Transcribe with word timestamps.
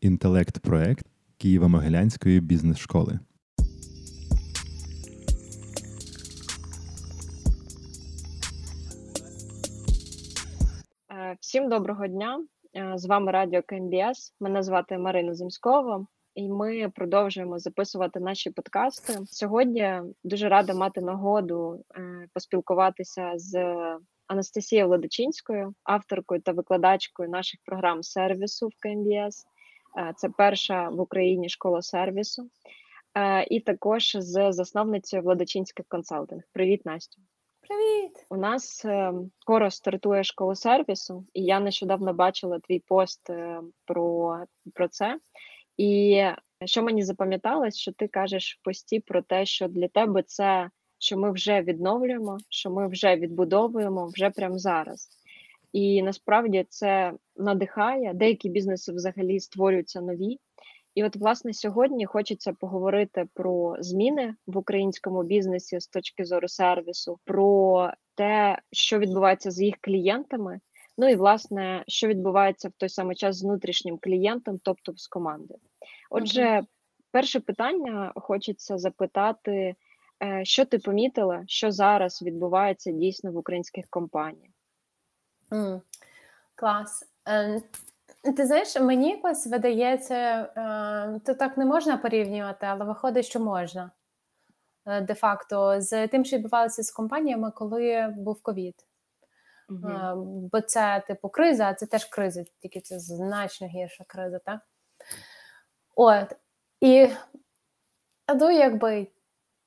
інтелект-проект 0.00 1.06
Києво-Могилянської 1.44 2.40
бізнес-школи. 2.40 3.18
Е, 11.10 11.36
всім 11.40 11.68
доброго 11.68 12.06
дня! 12.06 12.44
Е, 12.76 12.92
з 12.96 13.06
вами 13.06 13.32
Радіо 13.32 13.62
КМБС. 13.66 14.34
Мене 14.40 14.62
звати 14.62 14.98
Марина 14.98 15.34
Земськова, 15.34 16.06
і 16.34 16.48
ми 16.48 16.90
продовжуємо 16.94 17.58
записувати 17.58 18.20
наші 18.20 18.50
подкасти. 18.50 19.18
Сьогодні 19.30 20.00
дуже 20.24 20.48
рада 20.48 20.74
мати 20.74 21.00
нагоду 21.00 21.84
е, 21.94 22.26
поспілкуватися 22.34 23.32
з 23.36 23.76
Анастасією 24.26 24.88
Владичинською, 24.88 25.74
авторкою 25.84 26.40
та 26.40 26.52
викладачкою 26.52 27.28
наших 27.28 27.60
програм 27.64 28.02
сервісу 28.02 28.68
в 28.68 28.72
КМБС. 28.80 29.46
Це 30.16 30.28
перша 30.28 30.88
в 30.88 31.00
Україні 31.00 31.48
школа 31.48 31.82
сервісу, 31.82 32.50
і 33.50 33.60
також 33.60 34.16
з 34.20 34.52
засновницею 34.52 35.22
Владичинських 35.22 35.86
консалтинг. 35.88 36.42
Привіт, 36.52 36.86
Настю! 36.86 37.22
Привіт! 37.68 38.26
У 38.30 38.36
нас 38.36 38.84
е, 38.84 39.12
скоро 39.40 39.70
стартує 39.70 40.24
школа 40.24 40.54
сервісу, 40.54 41.24
і 41.34 41.42
я 41.42 41.60
нещодавно 41.60 42.14
бачила 42.14 42.58
твій 42.58 42.78
пост 42.78 43.30
е, 43.30 43.60
про, 43.84 44.38
про 44.74 44.88
це. 44.88 45.18
І 45.76 46.22
що 46.64 46.82
мені 46.82 47.02
запам'яталось, 47.02 47.76
що 47.76 47.92
ти 47.92 48.08
кажеш 48.08 48.58
в 48.60 48.64
пості 48.64 49.00
про 49.00 49.22
те, 49.22 49.46
що 49.46 49.68
для 49.68 49.88
тебе 49.88 50.22
це 50.22 50.70
що 50.98 51.18
ми 51.18 51.32
вже 51.32 51.62
відновлюємо, 51.62 52.38
що 52.48 52.70
ми 52.70 52.88
вже 52.88 53.16
відбудовуємо 53.16 54.06
вже 54.06 54.30
прямо 54.30 54.58
зараз. 54.58 55.08
І 55.72 56.02
насправді 56.02 56.66
це 56.68 57.12
надихає. 57.36 58.14
Деякі 58.14 58.48
бізнеси 58.48 58.92
взагалі 58.92 59.40
створюються 59.40 60.00
нові. 60.00 60.38
І 60.96 61.04
от, 61.04 61.16
власне, 61.16 61.54
сьогодні 61.54 62.06
хочеться 62.06 62.52
поговорити 62.52 63.28
про 63.34 63.76
зміни 63.80 64.34
в 64.46 64.58
українському 64.58 65.22
бізнесі 65.22 65.80
з 65.80 65.86
точки 65.86 66.24
зору 66.24 66.48
сервісу, 66.48 67.18
про 67.24 67.90
те, 68.14 68.58
що 68.72 68.98
відбувається 68.98 69.50
з 69.50 69.62
їх 69.62 69.74
клієнтами. 69.80 70.60
Ну 70.98 71.08
і 71.08 71.14
власне, 71.14 71.84
що 71.88 72.08
відбувається 72.08 72.68
в 72.68 72.72
той 72.76 72.88
самий 72.88 73.16
час 73.16 73.36
з 73.36 73.44
внутрішнім 73.44 73.98
клієнтом, 73.98 74.58
тобто 74.62 74.92
з 74.96 75.06
командою. 75.08 75.60
Отже, 76.10 76.62
перше 77.10 77.40
питання 77.40 78.12
хочеться 78.16 78.78
запитати, 78.78 79.74
е, 80.22 80.44
що 80.44 80.64
ти 80.64 80.78
помітила, 80.78 81.44
що 81.46 81.70
зараз 81.70 82.22
відбувається 82.22 82.92
дійсно 82.92 83.32
в 83.32 83.36
українських 83.36 83.84
компаніях? 83.90 84.55
Mm. 85.50 85.80
Клас. 86.54 87.06
Ем, 87.24 87.62
ти 88.36 88.46
знаєш, 88.46 88.80
мені 88.80 89.10
якось 89.10 89.46
видається, 89.46 90.14
е, 90.14 91.20
то 91.26 91.34
так 91.34 91.56
не 91.56 91.64
можна 91.64 91.96
порівнювати, 91.96 92.66
але 92.66 92.84
виходить, 92.84 93.26
що 93.26 93.40
можна 93.40 93.90
е, 94.86 95.00
де-факто 95.00 95.80
з 95.80 96.08
тим, 96.08 96.24
що 96.24 96.36
відбувалося 96.36 96.82
з 96.82 96.90
компаніями, 96.90 97.50
коли 97.50 98.14
був 98.16 98.42
ковід. 98.42 98.74
Угу. 99.68 100.24
Бо 100.52 100.60
це 100.60 101.02
типу 101.06 101.28
криза, 101.28 101.68
а 101.68 101.74
це 101.74 101.86
теж 101.86 102.04
криза, 102.04 102.44
тільки 102.58 102.80
це 102.80 102.98
значно 102.98 103.66
гірша 103.66 104.04
криза, 104.06 104.38
так? 104.38 104.60
От. 105.94 106.36
І 106.80 107.08
ну, 108.34 108.50
якби 108.50 109.06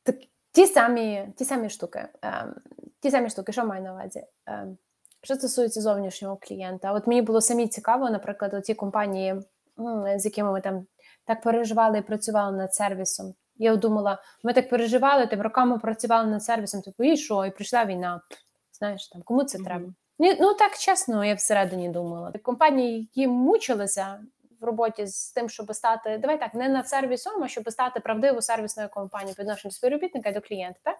так, 0.03 0.15
ті 0.51 0.67
самі 0.67 1.33
ті 1.37 1.45
самі 1.45 1.69
штуки. 1.69 2.07
Ем, 2.21 2.55
ті 2.99 3.11
самі 3.11 3.29
штуки, 3.29 3.51
що 3.51 3.65
маю 3.65 3.83
на 3.83 3.93
увазі? 3.93 4.23
Що 5.21 5.35
стосується 5.35 5.81
зовнішнього 5.81 6.37
клієнта, 6.41 6.93
от 6.93 7.07
мені 7.07 7.21
було 7.21 7.41
самі 7.41 7.67
цікаво, 7.67 8.09
наприклад, 8.09 8.63
ті 8.63 8.73
компанії, 8.73 9.35
з 10.15 10.25
якими 10.25 10.51
ми 10.51 10.61
там 10.61 10.85
так 11.25 11.41
переживали 11.41 11.97
і 11.97 12.01
працювали 12.01 12.57
над 12.57 12.73
сервісом. 12.73 13.33
Я 13.55 13.75
думала, 13.75 14.21
ми 14.43 14.53
так 14.53 14.69
переживали, 14.69 15.27
тим 15.27 15.41
роками 15.41 15.79
працювали 15.79 16.29
над 16.29 16.43
сервісом, 16.43 16.81
типу, 16.81 17.03
і 17.03 17.17
що, 17.17 17.45
і 17.45 17.51
прийшла 17.51 17.85
війна. 17.85 18.21
Знаєш, 18.71 19.07
там 19.07 19.21
кому 19.21 19.43
це 19.43 19.57
mm-hmm. 19.57 19.63
треба? 19.63 19.93
Ну, 20.19 20.35
ну 20.39 20.53
так 20.53 20.77
чесно, 20.77 21.25
я 21.25 21.33
всередині 21.33 21.89
думала. 21.89 22.33
Компанії, 22.43 22.99
які 22.99 23.27
мучилися 23.27 24.19
в 24.61 24.63
роботі 24.63 25.07
з 25.07 25.31
тим, 25.31 25.49
щоб 25.49 25.75
стати, 25.75 26.17
давай 26.17 26.39
так, 26.39 26.53
не 26.53 26.69
над 26.69 26.89
сервісом, 26.89 27.43
а 27.43 27.47
щоб 27.47 27.71
стати 27.71 27.99
правдивою 27.99 28.41
сервісною 28.41 28.89
компанією 28.89 29.35
по 29.35 29.41
відношенню 29.43 29.71
співробітника 29.71 30.29
і 30.29 30.33
до 30.33 30.41
клієнта, 30.41 30.79
так? 30.83 30.95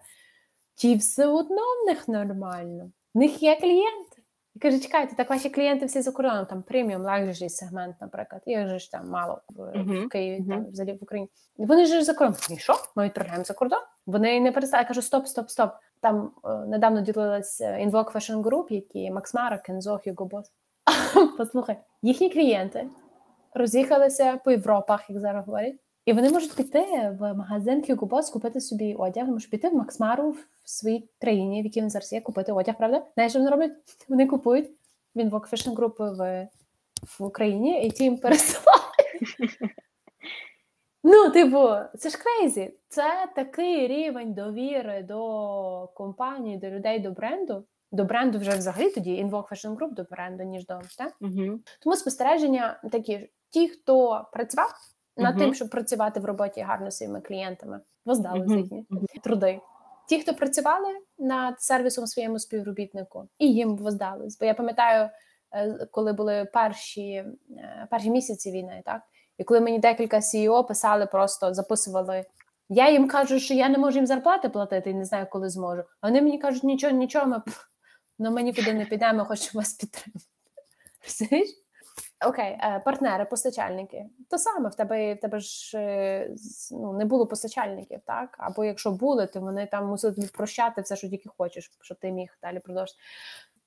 ті 0.74 0.96
все 0.96 1.26
одно 1.26 1.62
в 1.82 1.86
них 1.86 2.08
нормально. 2.08 2.90
В 3.14 3.18
них 3.18 3.42
є 3.42 3.56
клієнти. 3.56 4.22
І 4.54 4.58
каже, 4.58 4.78
чекайте, 4.78 5.14
так 5.16 5.30
ваші 5.30 5.50
клієнти 5.50 5.86
всі 5.86 6.02
за 6.02 6.12
кордоном, 6.12 6.46
там 6.46 6.62
преміум, 6.62 7.02
лакжері 7.02 7.48
сегмент, 7.48 7.96
наприклад. 8.00 8.42
Їх 8.46 8.68
же 8.68 8.78
ж 8.78 8.90
там 8.90 9.08
мало 9.08 9.40
в, 9.48 9.60
uh-huh. 9.60 10.06
в 10.06 10.08
Києві, 10.08 10.42
uh-huh. 10.42 10.48
там 10.48 10.66
взагалі 10.70 10.98
в 10.98 11.02
Україні. 11.02 11.30
Вони 11.56 11.86
ж 11.86 12.04
за 12.04 12.14
кордоном. 12.14 12.40
І 12.50 12.56
що? 12.56 12.74
Ми 12.96 13.04
відправляємо 13.04 13.44
за 13.44 13.54
кордон. 13.54 13.80
Вони 14.06 14.40
не 14.40 14.52
перестали. 14.52 14.82
Я 14.82 14.88
кажу, 14.88 15.02
стоп, 15.02 15.26
стоп, 15.26 15.50
стоп. 15.50 15.70
Там 16.00 16.30
е, 16.44 16.48
недавно 16.48 17.00
ділилась 17.00 17.60
е, 17.60 17.86
Invoke 17.86 18.12
Fashion 18.12 18.42
Group, 18.42 18.66
які 18.72 19.10
Макс 19.10 19.34
Мара, 19.34 19.58
Кензо, 19.58 20.00
Hugo 20.06 20.28
Boss. 20.28 20.44
Послухай, 21.38 21.76
їхні 22.02 22.30
клієнти 22.30 22.86
роз'їхалися 23.54 24.40
по 24.44 24.50
Європах, 24.50 25.10
як 25.10 25.20
зараз 25.20 25.46
говорять. 25.46 25.74
І 26.04 26.12
вони 26.12 26.30
можуть 26.30 26.56
піти 26.56 27.16
в 27.18 27.34
магазин 27.34 27.84
Hugo 27.88 28.08
Boss, 28.08 28.32
купити 28.32 28.60
собі 28.60 28.94
одяг, 28.94 29.28
можуть 29.28 29.50
піти 29.50 29.68
в 29.68 29.74
Max 29.74 29.97
Mara 29.97 30.26
в 30.26 30.34
своїй 30.70 31.08
країні, 31.20 31.62
в 31.62 31.64
якій 31.64 31.80
він 31.80 31.90
зараз 31.90 32.12
є, 32.12 32.20
купити 32.20 32.52
одяг, 32.52 32.76
правда? 32.78 33.06
Знаєш, 33.14 33.32
що 33.32 33.38
вони 33.38 33.50
роблять? 33.50 33.72
Вони 34.08 34.26
купують 34.26 35.28
в 35.28 35.29
Invoke 35.29 35.34
Fashion 35.34 35.74
Group 35.74 36.14
в, 36.16 36.48
в 37.18 37.24
Україні 37.24 37.86
і 37.86 37.90
ті 37.90 38.04
їм 38.04 38.18
пересилають. 38.20 39.58
Ну, 41.04 41.30
типу, 41.30 41.68
це 41.98 42.10
ж 42.10 42.18
crazy. 42.18 42.74
Це 42.88 43.28
такий 43.34 43.86
рівень 43.88 44.34
довіри 44.34 45.02
до 45.02 45.90
компанії, 45.94 46.56
до 46.56 46.70
людей, 46.70 46.98
до 46.98 47.10
бренду. 47.10 47.64
До 47.92 48.04
бренду 48.04 48.38
вже 48.38 48.50
взагалі 48.50 48.90
тоді 48.90 49.24
Invoke 49.24 49.48
Fashion 49.48 49.76
Group 49.76 49.94
до 49.94 50.04
бренду, 50.10 50.44
ніж 50.44 50.66
до 50.66 50.80
так? 50.98 51.12
Угу. 51.20 51.60
Тому 51.80 51.96
спостереження 51.96 52.80
такі: 52.92 53.30
ті, 53.50 53.68
хто 53.68 54.26
працював 54.32 54.72
над 55.16 55.36
тим, 55.36 55.54
щоб 55.54 55.70
працювати 55.70 56.20
в 56.20 56.24
роботі 56.24 56.60
гарно 56.60 56.90
своїми 56.90 57.20
клієнтами. 57.20 57.80
Воздали 58.04 58.40
uh-huh. 58.40 58.56
їхні 58.56 58.86
труди. 59.22 59.60
Ті, 60.10 60.20
хто 60.20 60.34
працювали 60.34 60.88
над 61.18 61.62
сервісом 61.62 62.06
своєму 62.06 62.38
співробітнику, 62.38 63.28
і 63.38 63.52
їм 63.52 63.76
воздались. 63.76 64.38
Бо 64.38 64.46
я 64.46 64.54
пам'ятаю, 64.54 65.10
е, 65.52 65.86
коли 65.90 66.12
були 66.12 66.44
перші 66.52 67.10
е, 67.10 67.86
перші 67.90 68.10
місяці 68.10 68.50
війни, 68.50 68.82
так 68.84 69.02
і 69.38 69.44
коли 69.44 69.60
мені 69.60 69.78
декілька 69.78 70.16
CEO 70.16 70.66
писали, 70.66 71.06
просто 71.06 71.54
записували. 71.54 72.24
Я 72.68 72.90
їм 72.90 73.08
кажу, 73.08 73.40
що 73.40 73.54
я 73.54 73.68
не 73.68 73.78
можу 73.78 73.98
їм 73.98 74.06
зарплати 74.06 74.48
платити 74.48 74.90
і 74.90 74.94
не 74.94 75.04
знаю, 75.04 75.26
коли 75.30 75.48
зможу. 75.48 75.82
А 76.00 76.08
вони 76.08 76.22
мені 76.22 76.38
кажуть, 76.38 76.64
нічого, 76.64 76.92
нічого, 76.92 77.26
ми 77.26 77.42
ну, 78.18 78.30
ми 78.30 78.42
нікуди 78.42 78.74
не 78.74 78.84
підемо, 78.84 79.24
хочемо 79.24 79.60
вас 79.60 79.74
підтримати. 79.74 80.24
Окей, 82.26 82.58
е, 82.60 82.82
партнери, 82.84 83.24
постачальники. 83.24 84.06
То 84.30 84.38
саме 84.38 84.68
в 84.68 84.74
тебе 84.74 85.14
в 85.14 85.20
тебе 85.20 85.38
ж 85.40 85.78
е, 85.78 86.34
ну, 86.70 86.92
не 86.92 87.04
було 87.04 87.26
постачальників, 87.26 88.00
так? 88.06 88.36
Або 88.38 88.64
якщо 88.64 88.90
були, 88.90 89.26
то 89.26 89.40
вони 89.40 89.66
там 89.66 89.86
мусили 89.86 90.14
тобі 90.14 90.28
прощати 90.28 90.80
все, 90.82 90.96
що 90.96 91.08
тільки 91.08 91.28
хочеш, 91.38 91.70
щоб 91.80 91.98
ти 91.98 92.10
міг 92.10 92.38
далі 92.42 92.58
продовжити. 92.58 92.98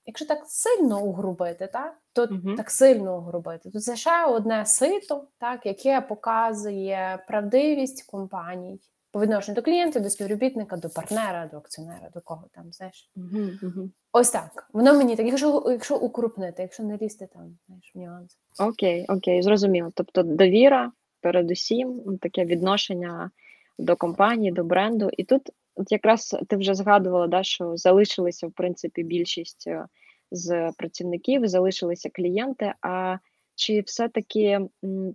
Якщо 0.06 0.26
так 0.26 0.40
сильно 0.46 1.04
угрубити, 1.04 1.68
так, 1.68 1.98
то 2.14 2.26
uh 2.26 2.56
так 2.56 2.72
сильно 2.72 3.18
угрубити, 3.18 3.72
то 3.72 3.80
це 3.80 3.96
ще 3.96 4.26
одне 4.26 4.66
сито, 4.66 5.28
так, 5.38 5.66
яке 5.66 6.02
показує 6.02 7.24
правдивість 7.28 8.04
компаній 8.04 8.80
по 9.14 9.22
відношенню 9.22 9.56
до 9.56 9.62
клієнта, 9.62 10.00
до 10.00 10.10
співробітника, 10.10 10.78
до 10.78 10.90
партнера, 10.90 11.50
до 11.52 11.58
акціонера, 11.58 12.10
до 12.14 12.22
кого 12.22 12.44
там, 12.52 12.74
знаєш. 12.74 13.10
Uh-huh, 13.18 13.64
uh-huh. 13.64 13.90
Ось 14.12 14.32
так. 14.32 14.70
Воно 14.74 14.94
мені 14.94 15.16
так, 15.16 15.26
якщо 15.26 15.64
якщо 15.68 15.98
укрупнити, 15.98 16.62
якщо 16.62 16.84
не 16.84 16.98
лізти 16.98 17.28
там, 17.34 17.58
знаєш, 17.68 17.92
в 17.96 18.00
нюанси. 18.00 18.38
Окей, 18.60 19.06
окей, 19.10 19.42
зрозуміло. 19.42 19.92
Тобто 19.96 20.24
довіра, 20.24 20.92
передусім, 21.22 22.18
таке 22.22 22.46
відношення 22.46 23.32
до 23.80 23.96
компанії, 23.96 24.52
до 24.52 24.64
бренду. 24.64 25.10
І 25.18 25.24
тут 25.24 25.50
от 25.76 25.92
якраз 25.92 26.36
ти 26.48 26.58
вже 26.58 26.74
згадувала, 26.76 27.28
да, 27.28 27.44
що 27.44 27.78
залишилися, 27.78 28.48
в 28.48 28.52
принципі, 28.52 29.04
більшість 29.04 29.68
е, 29.68 29.86
з 30.32 30.72
працівників, 30.78 31.48
залишилися 31.48 32.10
клієнти. 32.10 32.74
А 32.82 33.18
чи 33.56 33.82
все-таки 33.82 34.60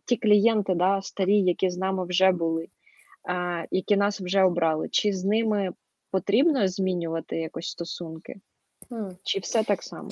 ті 0.04 0.16
клієнти, 0.16 0.74
да, 0.74 1.02
старі, 1.02 1.40
які 1.40 1.70
з 1.70 1.76
нами 1.76 2.06
вже 2.06 2.32
були, 2.32 2.68
які 3.70 3.96
нас 3.96 4.20
вже 4.20 4.42
обрали, 4.42 4.88
чи 4.88 5.12
з 5.12 5.24
ними 5.24 5.70
потрібно 6.10 6.68
змінювати 6.68 7.36
якось 7.36 7.68
стосунки? 7.68 8.34
Mm. 8.90 9.16
Чи 9.22 9.38
все 9.38 9.64
так 9.64 9.82
само? 9.82 10.10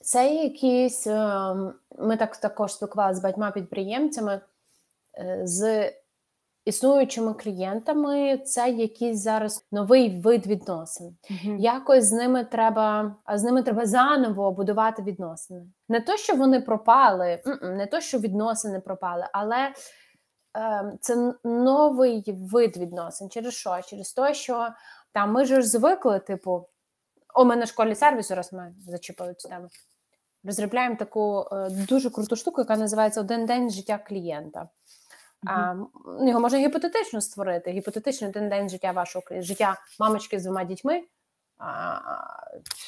Це 0.00 0.34
якісь 0.34 1.06
ем, 1.06 1.74
ми 1.98 2.16
так 2.16 2.36
також 2.36 2.72
спілкувалися 2.72 3.20
з 3.20 3.22
багатьма 3.22 3.50
підприємцями 3.50 4.40
е, 5.18 5.40
з 5.44 5.90
існуючими 6.64 7.34
клієнтами 7.34 8.38
це 8.38 8.70
якийсь 8.70 9.22
зараз 9.22 9.66
новий 9.72 10.20
вид 10.20 10.46
відносин. 10.46 11.16
Мгм. 11.30 11.58
Якось 11.58 12.04
з 12.04 12.12
ними 12.12 12.44
треба 12.44 13.16
а 13.24 13.38
з 13.38 13.44
ними 13.44 13.62
треба 13.62 13.86
заново 13.86 14.52
будувати 14.52 15.02
відносини. 15.02 15.66
Не 15.88 16.00
то, 16.00 16.16
що 16.16 16.36
вони 16.36 16.60
пропали, 16.60 17.42
не 17.62 17.86
то, 17.86 18.00
що 18.00 18.18
відносини 18.18 18.80
пропали, 18.80 19.26
але 19.32 19.72
це 21.00 21.34
новий 21.44 22.24
вид 22.52 22.76
відносин. 22.76 23.30
Через 23.30 23.54
що? 23.54 23.80
Через 23.86 24.12
те, 24.12 24.34
що 24.34 24.68
там 25.12 25.32
ми 25.32 25.44
ж 25.44 25.62
звикли, 25.62 26.18
типу, 26.18 26.68
о, 27.34 27.44
ми 27.44 27.56
на 27.56 27.66
школі 27.66 27.94
сервісу, 27.94 28.34
раз 28.34 28.52
ми 28.52 28.74
зачепили 28.86 29.34
цю 29.34 29.48
тему. 29.48 29.68
Розробляємо 30.44 30.96
таку 30.96 31.48
е, 31.52 31.70
дуже 31.70 32.10
круту 32.10 32.36
штуку, 32.36 32.60
яка 32.60 32.76
називається 32.76 33.20
Один 33.20 33.46
день 33.46 33.70
життя 33.70 33.98
клієнта. 33.98 34.68
А, 35.46 35.70
м, 35.70 35.88
його 36.20 36.40
можна 36.40 36.58
гіпотетично 36.58 37.20
створити. 37.20 37.70
Гіпотетично 37.70 38.28
один 38.28 38.48
день 38.48 38.68
життя 38.68 38.90
вашого 38.90 39.24
життя 39.30 39.76
мамочки 40.00 40.38
з 40.38 40.42
двома 40.42 40.64
дітьми. 40.64 41.04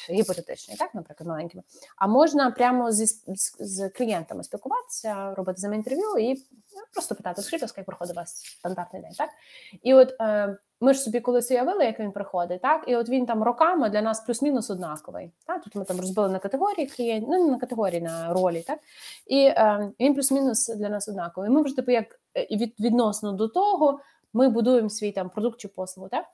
Гіпотетичний, 0.09 0.77
так, 0.77 0.95
наприклад, 0.95 1.27
маленькими. 1.27 1.63
А 1.95 2.07
можна 2.07 2.51
прямо 2.51 2.91
зі, 2.91 3.05
з, 3.05 3.55
з 3.59 3.89
клієнтами 3.89 4.43
спілкуватися, 4.43 5.33
робити 5.35 5.59
з 5.59 5.63
ними 5.63 5.75
інтерв'ю 5.75 6.17
і 6.17 6.33
ну, 6.75 6.81
просто 6.93 7.15
питати, 7.15 7.41
скажіть, 7.41 7.77
як 7.77 7.85
проходить 7.85 8.15
у 8.15 8.19
вас 8.19 8.35
стандартний 8.35 9.01
день, 9.01 9.11
так? 9.17 9.29
І 9.83 9.93
от 9.93 10.15
е, 10.21 10.57
ми 10.81 10.93
ж 10.93 10.99
собі 10.99 11.19
колись 11.19 11.51
уявили, 11.51 11.85
як 11.85 11.99
він 11.99 12.11
приходить, 12.11 12.61
так? 12.61 12.83
І 12.87 12.95
от 12.95 13.09
він 13.09 13.25
там 13.25 13.43
роками 13.43 13.89
для 13.89 14.01
нас 14.01 14.19
плюс-мінус 14.19 14.69
однаковий. 14.69 15.31
Так? 15.45 15.63
Тут 15.63 15.75
ми 15.75 15.85
там 15.85 15.99
розбили 15.99 16.29
на 16.29 16.39
категорії 16.39 16.87
клієнтів, 16.87 17.29
ну 17.29 17.45
не 17.45 17.51
на 17.51 17.59
категорії, 17.59 18.01
на 18.01 18.33
ролі, 18.33 18.61
так? 18.61 18.79
І 19.27 19.39
е, 19.39 19.91
він 19.99 20.13
плюс-мінус 20.13 20.67
для 20.67 20.89
нас 20.89 21.07
однаковий. 21.07 21.49
Ми 21.49 21.61
вже 21.61 21.75
типу 21.75 21.91
як 21.91 22.19
е, 22.37 22.47
від, 22.51 22.75
відносно 22.79 23.31
до 23.31 23.47
того 23.47 23.99
ми 24.33 24.49
будуємо 24.49 24.89
свій 24.89 25.11
там 25.11 25.29
продукт 25.29 25.59
чи 25.59 25.67
послугу, 25.67 26.09
так? 26.09 26.25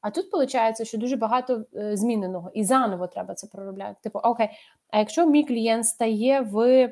А 0.00 0.10
тут 0.10 0.32
виходить, 0.32 0.86
що 0.86 0.98
дуже 0.98 1.16
багато 1.16 1.64
е, 1.76 1.96
зміненого, 1.96 2.50
і 2.54 2.64
заново 2.64 3.06
треба 3.06 3.34
це 3.34 3.46
проробляти. 3.46 3.96
Типу, 4.02 4.18
окей, 4.18 4.48
а 4.90 4.98
якщо 4.98 5.26
мій 5.26 5.44
клієнт 5.44 5.86
стає 5.86 6.40
в 6.40 6.88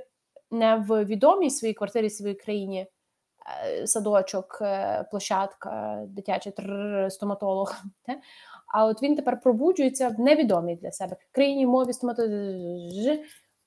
не 0.50 0.76
в 0.76 1.04
відомій 1.04 1.50
своїй 1.50 1.74
квартирі, 1.74 2.10
своїй 2.10 2.34
країні, 2.34 2.86
е, 3.66 3.86
садочок, 3.86 4.58
е, 4.60 5.04
площадка, 5.10 6.02
дитячий 6.08 6.52
стоматолог, 7.10 7.74
те? 8.06 8.20
а 8.74 8.84
от 8.84 9.02
він 9.02 9.16
тепер 9.16 9.40
пробуджується 9.40 10.08
в 10.08 10.20
невідомій 10.20 10.76
для 10.76 10.92
себе 10.92 11.16
країні, 11.32 11.66
мові, 11.66 11.92
стоматолог, 11.92 12.30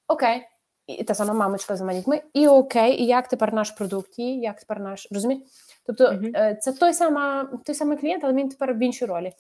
окей. 0.08 0.42
І 0.88 1.04
та 1.04 1.16
сама 1.16 1.34
мамочка 1.34 1.76
з 1.76 1.78
двома 1.78 1.94
дітьми, 1.94 2.22
і 2.34 2.48
окей, 2.48 3.02
і 3.02 3.06
як 3.06 3.28
тепер 3.28 3.54
наш 3.54 3.72
продукт, 3.72 4.20
і 4.20 4.24
як 4.24 4.60
тепер 4.60 4.80
наш 4.80 5.08
розумієш? 5.12 5.44
Тобто 5.90 6.20
е, 6.36 6.58
це 6.62 6.74
той 6.74 6.94
сама, 6.94 7.50
той 7.66 7.76
самий 7.76 7.98
клієнт, 7.98 8.24
але 8.24 8.34
він 8.34 8.50
тепер 8.50 8.74
в 8.74 8.80
іншій 8.80 9.06
ролі. 9.06 9.32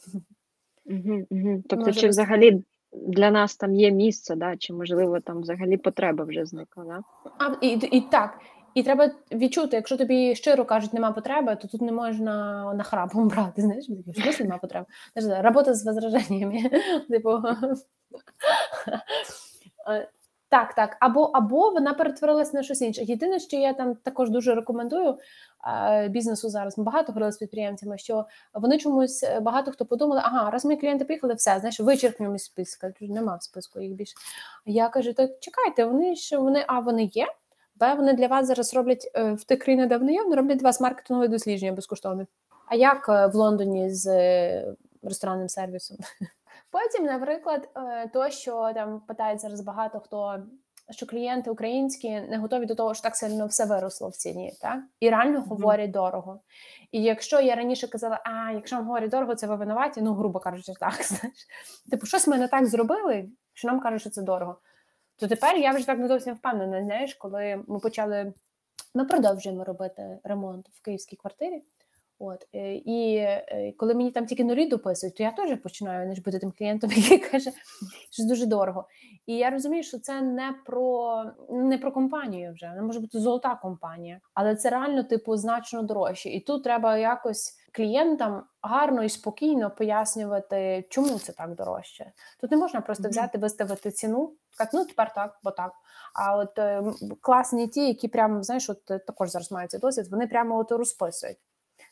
Мгм, 0.86 1.26
мгм. 1.30 1.64
Тобто, 1.70 1.86
Може 1.86 2.00
чи 2.00 2.08
взагалі 2.08 2.64
для 2.92 3.32
нас 3.32 3.56
там 3.56 3.76
є 3.76 3.92
місце, 3.92 4.36
да? 4.36 4.58
чи 4.58 4.74
можливо 4.74 5.20
там 5.20 5.42
взагалі 5.42 5.78
потреба 5.78 6.26
вже 6.26 6.46
зникла, 6.46 6.86
да? 6.86 7.02
А 7.40 7.66
і, 7.66 7.70
і 7.70 8.02
так. 8.02 8.40
І 8.74 8.84
треба 8.84 9.12
відчути, 9.32 9.76
якщо 9.76 9.98
тобі 9.98 10.36
щиро 10.36 10.66
кажуть, 10.66 10.94
нема 10.94 11.12
потреби, 11.12 11.56
то 11.56 11.68
тут 11.68 11.82
не 11.82 11.92
можна 11.92 12.64
нахрапом 12.74 13.28
брати. 13.28 13.62
Знаєш, 13.62 13.86
такі, 14.16 14.44
нема 14.44 14.58
потреби. 14.58 14.86
Робота 15.42 15.74
з 15.74 15.86
возраженнями. 15.86 16.70
Типу. 17.10 17.30
Так, 20.50 20.74
так. 20.74 20.98
Або, 21.00 21.24
або 21.24 21.70
вона 21.70 21.94
перетворилась 21.94 22.54
на 22.54 22.64
щось 22.64 22.82
інше. 22.82 23.04
Єдине, 23.04 23.40
що 23.40 23.58
я 23.58 23.74
там 23.74 23.96
також 23.96 24.30
дуже 24.30 24.56
рекомендую 24.56 25.18
е, 25.68 26.08
бізнесу 26.08 26.50
зараз. 26.50 26.78
Ми 26.78 26.84
багато 26.84 27.12
говорили 27.12 27.32
з 27.32 27.38
підприємцями, 27.38 27.98
що 27.98 28.26
вони 28.54 28.78
чомусь 28.78 29.24
е, 29.24 29.40
багато 29.40 29.72
хто 29.72 29.86
подумали, 29.86 30.22
ага, 30.24 30.50
раз 30.50 30.66
мої 30.66 30.78
клієнти 30.78 31.06
поїхали, 31.06 31.34
все, 31.34 31.60
знаєш, 31.60 31.80
вичерпнемо 31.80 32.36
із 32.36 32.76
кажу, 32.76 32.94
Нема 33.02 33.36
в 33.36 33.44
списку 33.44 33.80
їх 33.80 33.94
більше. 33.94 34.14
Я 34.66 34.90
кажу, 34.90 35.14
так 35.14 35.32
чекайте, 35.40 35.86
вони 35.86 36.16
ж 36.16 36.38
вони, 36.38 36.66
а 36.68 36.80
вони 36.80 37.04
є. 37.04 37.28
Б, 37.76 37.96
вони 37.96 38.14
для 38.14 38.28
вас 38.28 38.48
зараз 38.48 38.74
роблять 38.74 39.12
е, 39.16 39.34
в 39.34 39.44
тих 39.44 39.60
країнах, 39.60 39.88
де 39.88 39.98
вони 39.98 40.14
є, 40.14 40.24
вони 40.24 40.36
роблять 40.36 40.58
для 40.58 40.68
вас 40.68 40.82
маркетингове 40.82 41.28
дослідження 41.28 41.72
безкоштовне. 41.72 42.28
А 42.68 42.76
як 42.76 43.08
в 43.08 43.32
Лондоні 43.34 43.90
з 43.90 44.08
ресторанним 45.04 45.50
сервісом? 45.50 45.98
Потім, 46.72 47.06
наприклад, 47.06 47.70
е, 47.76 48.08
то, 48.14 48.30
що 48.30 48.72
там 48.74 49.00
питають 49.00 49.42
зараз 49.42 49.62
багато 49.62 50.00
хто, 50.00 50.44
що 50.90 51.06
клієнти 51.06 51.52
українські 51.52 52.10
не 52.10 52.38
готові 52.38 52.66
до 52.66 52.76
того, 52.76 52.94
що 52.94 53.04
так 53.04 53.16
сильно 53.16 53.48
все 53.48 53.66
виросло 53.66 54.10
в 54.10 54.16
ціні, 54.16 54.54
так? 54.62 54.80
І 55.00 55.10
реально 55.10 55.42
говорять 55.42 55.92
дорого. 55.92 56.40
І 56.92 57.04
якщо 57.04 57.42
я 57.42 57.56
раніше 57.56 57.88
казала, 57.88 58.22
а 58.26 58.52
якщо 58.52 58.76
вам 58.76 58.86
говорять 58.86 59.10
дорого, 59.10 59.36
це 59.36 59.48
ви 59.48 59.56
винуваті, 59.56 60.02
ну, 60.02 60.14
грубо 60.14 60.40
кажучи, 60.40 60.74
так, 60.80 60.94
знаєш. 61.04 61.48
Типу, 61.92 62.06
щось 62.06 62.28
ми 62.28 62.38
не 62.38 62.48
так 62.48 62.66
зробили, 62.66 63.30
що 63.54 63.68
нам 63.68 63.80
кажуть, 63.80 64.02
що 64.02 64.10
це 64.10 64.22
дорого. 64.22 64.60
То 65.18 65.28
тепер 65.28 65.58
я 65.58 65.72
вже 65.72 65.86
так 65.86 66.00
не 66.00 66.08
зовсім 66.08 66.36
впевнена, 66.36 66.84
знаєш, 66.84 67.14
коли 67.14 67.64
ми 67.68 67.80
почали, 67.80 68.34
ми 68.94 69.06
продовжуємо 69.06 69.64
робити 69.64 70.20
ремонт 70.24 70.70
в 70.74 70.82
київській 70.82 71.16
квартирі. 71.16 71.64
От 72.20 72.48
е, 72.56 72.76
і 72.76 73.16
е, 73.16 73.74
коли 73.78 73.94
мені 73.94 74.12
там 74.12 74.26
тільки 74.26 74.44
нулі 74.44 74.68
дописують, 74.68 75.16
то 75.16 75.24
я 75.24 75.32
теж 75.32 75.62
починаю 75.62 76.08
не 76.08 76.16
ж 76.16 76.22
бути 76.22 76.40
тим 76.40 76.52
клієнтом, 76.58 76.92
який 76.96 77.18
каже, 77.18 77.52
що 78.12 78.24
дуже 78.24 78.46
дорого. 78.46 78.88
І 79.26 79.36
я 79.36 79.50
розумію, 79.50 79.84
що 79.84 80.00
це 80.00 80.22
не 80.22 80.56
про 80.66 81.24
не 81.50 81.78
про 81.78 81.92
компанію 81.92 82.54
вже, 82.54 82.74
не 82.76 82.82
може 82.82 83.00
бути 83.00 83.20
золота 83.20 83.56
компанія, 83.56 84.20
але 84.34 84.56
це 84.56 84.70
реально 84.70 85.04
типу 85.04 85.38
значно 85.38 85.82
дорожче. 85.84 86.30
І 86.30 86.40
тут 86.40 86.64
треба 86.64 86.98
якось 86.98 87.56
клієнтам 87.72 88.44
гарно 88.62 89.04
і 89.04 89.10
спокійно 89.10 89.72
пояснювати, 89.72 90.88
чому 90.90 91.20
це 91.20 91.34
так 91.34 91.56
дорожче. 91.56 92.12
Тут 92.42 92.52
не 92.52 92.58
можна 92.58 92.82
просто 92.82 93.10
взяти, 93.10 93.38
виставити 93.38 93.92
ціну, 93.92 94.34
сказати, 94.52 94.78
ну 94.78 94.86
тепер 94.86 95.14
так, 95.14 95.40
бо 95.44 95.52
так. 95.52 95.72
А 96.14 96.38
от 96.38 96.60
е, 96.60 96.84
класні 97.22 97.68
ті, 97.68 97.88
які 97.88 98.08
прямо 98.08 98.44
знаєш, 98.44 98.70
от 98.70 98.92
е, 98.92 99.00
також 99.00 99.30
зараз 99.30 99.52
мають 99.52 99.72
цей 99.72 99.80
досвід, 99.80 100.08
вони 100.12 100.28
прямо 100.28 100.58
от 100.58 100.72
розписують. 100.72 101.38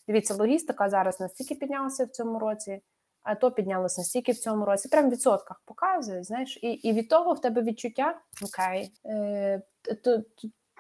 Дивіться, 0.08 0.34
логістика 0.34 0.90
зараз 0.90 1.20
настільки 1.20 1.56
піднялася 1.56 2.06
в 2.06 2.10
цьому 2.10 2.40
році, 2.40 2.82
а 3.24 3.36
то 3.36 3.52
піднялося 3.52 4.02
настільки 4.02 4.32
в 4.32 4.38
цьому 4.38 4.66
році. 4.66 4.90
Прямо 4.90 5.08
в 5.08 5.12
відсотках 5.12 5.62
показує, 5.66 6.24
знаєш, 6.24 6.60
і, 6.62 6.68
і 6.68 6.94
від 6.94 7.10
того 7.10 7.34
в 7.34 7.42
тебе 7.42 7.62
відчуття 7.62 8.20
окей. 8.44 8.92
Е, 9.06 9.62
то, 10.04 10.24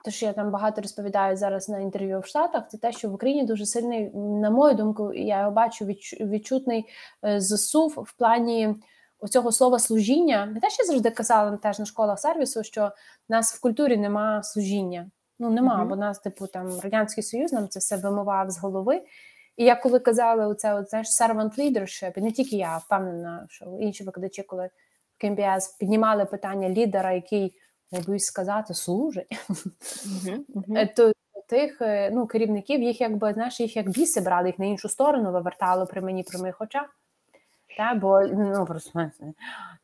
те, 0.04 0.12
що 0.12 0.26
я 0.26 0.34
там 0.34 0.52
багато 0.52 0.82
розповідаю 0.82 1.38
зараз 1.38 1.70
на 1.70 1.80
інтерв'ю 1.80 2.20
в 2.20 2.26
Штатах, 2.26 2.70
це 2.70 2.78
те, 2.78 2.92
що 2.92 3.10
в 3.10 3.14
Україні 3.14 3.46
дуже 3.46 3.66
сильний, 3.66 4.12
на 4.16 4.50
мою 4.50 4.76
думку, 4.76 5.14
я 5.14 5.40
його 5.40 5.52
бачу 5.52 5.86
відчу- 5.86 6.30
відчутний 6.30 6.86
е, 7.26 7.42
засув 7.42 8.04
в 8.08 8.14
плані 8.18 8.76
оцього 9.20 9.52
слова 9.52 9.80
служіння. 9.80 10.46
Не 10.46 10.60
те, 10.60 10.70
що 10.70 10.84
я 10.84 10.88
завжди 10.88 11.12
казала 11.12 11.58
теж 11.58 11.80
на 11.80 11.86
школах 11.86 12.20
сервісу, 12.20 12.64
що 12.64 12.92
в 13.30 13.32
нас 13.32 13.54
в 13.54 13.62
культурі 13.62 13.98
нема 13.98 14.44
служіння. 14.44 15.12
Ну 15.40 15.50
нема, 15.50 15.78
Мгм. 15.78 15.88
бо 15.88 15.96
нас, 15.96 16.20
типу, 16.20 16.48
там 16.48 16.80
радянський 16.80 17.24
союз 17.24 17.54
нам 17.54 17.68
це 17.68 17.80
все 17.80 17.98
вимивав 17.98 18.52
з 18.52 18.58
голови. 18.58 19.02
І 19.58 19.66
я 19.66 19.76
коли 19.76 20.00
казала 20.00 20.48
оце, 20.48 20.74
от, 20.74 20.90
знаєш, 20.90 21.08
servant 21.08 21.60
leadership, 21.60 22.14
і 22.18 22.22
не 22.22 22.32
тільки 22.32 22.56
я 22.56 22.78
впевнена, 22.78 23.46
що 23.50 23.66
інші 23.80 24.04
викладачі, 24.04 24.44
коли 24.44 24.70
в 25.18 25.22
КМБС 25.22 25.68
піднімали 25.68 26.26
питання 26.26 26.70
лідера, 26.70 27.12
який 27.12 27.54
не 27.92 28.00
боюсь 28.00 28.26
сказати, 28.26 28.74
служить. 28.74 29.28
Е, 30.76 30.88
то 30.88 31.12
тих 31.48 31.82
е, 31.82 32.12
ну, 32.12 32.28
керівників 32.28 32.82
їх 32.82 33.02
якби 33.02 33.34
знаєш, 33.34 33.60
їх 33.60 33.76
як 33.76 33.90
біси 33.90 34.22
брали, 34.22 34.48
їх 34.48 34.60
на 34.60 34.66
іншу 34.66 34.90
сторону 34.90 35.32
вивертало 35.32 35.86
при 35.86 36.02
мені 36.02 36.24
при 36.24 36.40
моїх 36.40 36.62
очах. 36.62 36.86
Та, 37.78 37.94
бо 37.94 38.22
ну 38.22 38.66
просто 38.66 39.12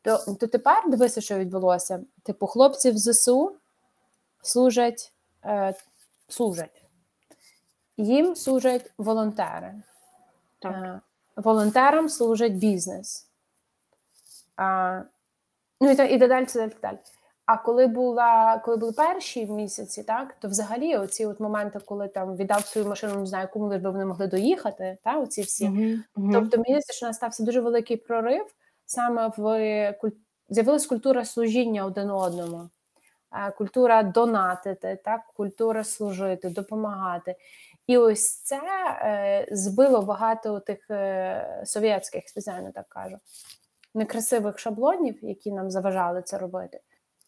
то, 0.02 0.18
то 0.40 0.46
тепер 0.46 0.90
дивися, 0.90 1.20
що 1.20 1.38
відбулося. 1.38 2.00
Типу, 2.22 2.46
хлопці 2.46 2.90
в 2.90 2.98
ЗСУ 2.98 3.52
служать, 4.42 5.12
е, 5.44 5.74
служать. 6.28 6.84
Їм 7.96 8.36
служать 8.36 8.92
волонтери. 8.98 9.74
Так. 10.58 10.72
Е, 10.84 11.00
волонтерам 11.36 12.08
служить 12.08 12.56
бізнес. 12.56 13.26
А, 14.56 15.00
ну 15.80 15.90
і, 15.90 15.96
та- 15.96 16.04
і 16.04 16.18
далі, 16.18 16.46
далі, 16.54 16.72
далі. 16.82 16.98
А 17.46 17.56
коли 17.56 17.86
була, 17.86 18.58
коли 18.64 18.76
були 18.76 18.92
перші 18.92 19.46
місяці, 19.46 20.02
так 20.02 20.34
то 20.40 20.48
взагалі 20.48 20.96
оці 20.96 21.26
от 21.26 21.40
моменти, 21.40 21.78
коли 21.84 22.08
там 22.08 22.36
віддав 22.36 22.66
свою 22.66 22.88
машину, 22.88 23.20
не 23.20 23.26
знаю, 23.26 23.48
кому 23.52 23.68
би 23.68 23.78
вони 23.78 24.04
могли 24.04 24.26
доїхати, 24.26 24.98
та 25.04 25.18
оці 25.18 25.42
всі. 25.42 25.68
Мгм, 25.68 26.04
мгм. 26.16 26.32
Тобто 26.32 26.56
мені 26.56 26.64
здається, 26.64 26.92
що 26.92 27.06
настався 27.06 27.42
дуже 27.44 27.60
великий 27.60 27.96
прорив 27.96 28.46
саме 28.86 29.28
в 29.36 29.40
куль- 30.02 30.12
з'явилась 30.48 30.86
культура 30.86 31.24
служіння 31.24 31.84
один 31.84 32.10
одному, 32.10 32.68
культура 33.58 34.02
донатити, 34.02 34.98
так, 35.04 35.20
культура 35.36 35.84
служити, 35.84 36.48
допомагати. 36.48 37.36
І 37.86 37.98
ось 37.98 38.42
це 38.42 38.56
е, 38.56 39.48
збило 39.52 40.02
багато 40.02 40.60
тих 40.60 40.90
е, 40.90 41.62
совєтських, 41.66 42.28
спеціально 42.28 42.72
так 42.72 42.88
кажу, 42.88 43.16
некрасивих 43.94 44.58
шаблонів, 44.58 45.18
які 45.24 45.52
нам 45.52 45.70
заважали 45.70 46.22
це 46.22 46.38
робити. 46.38 46.80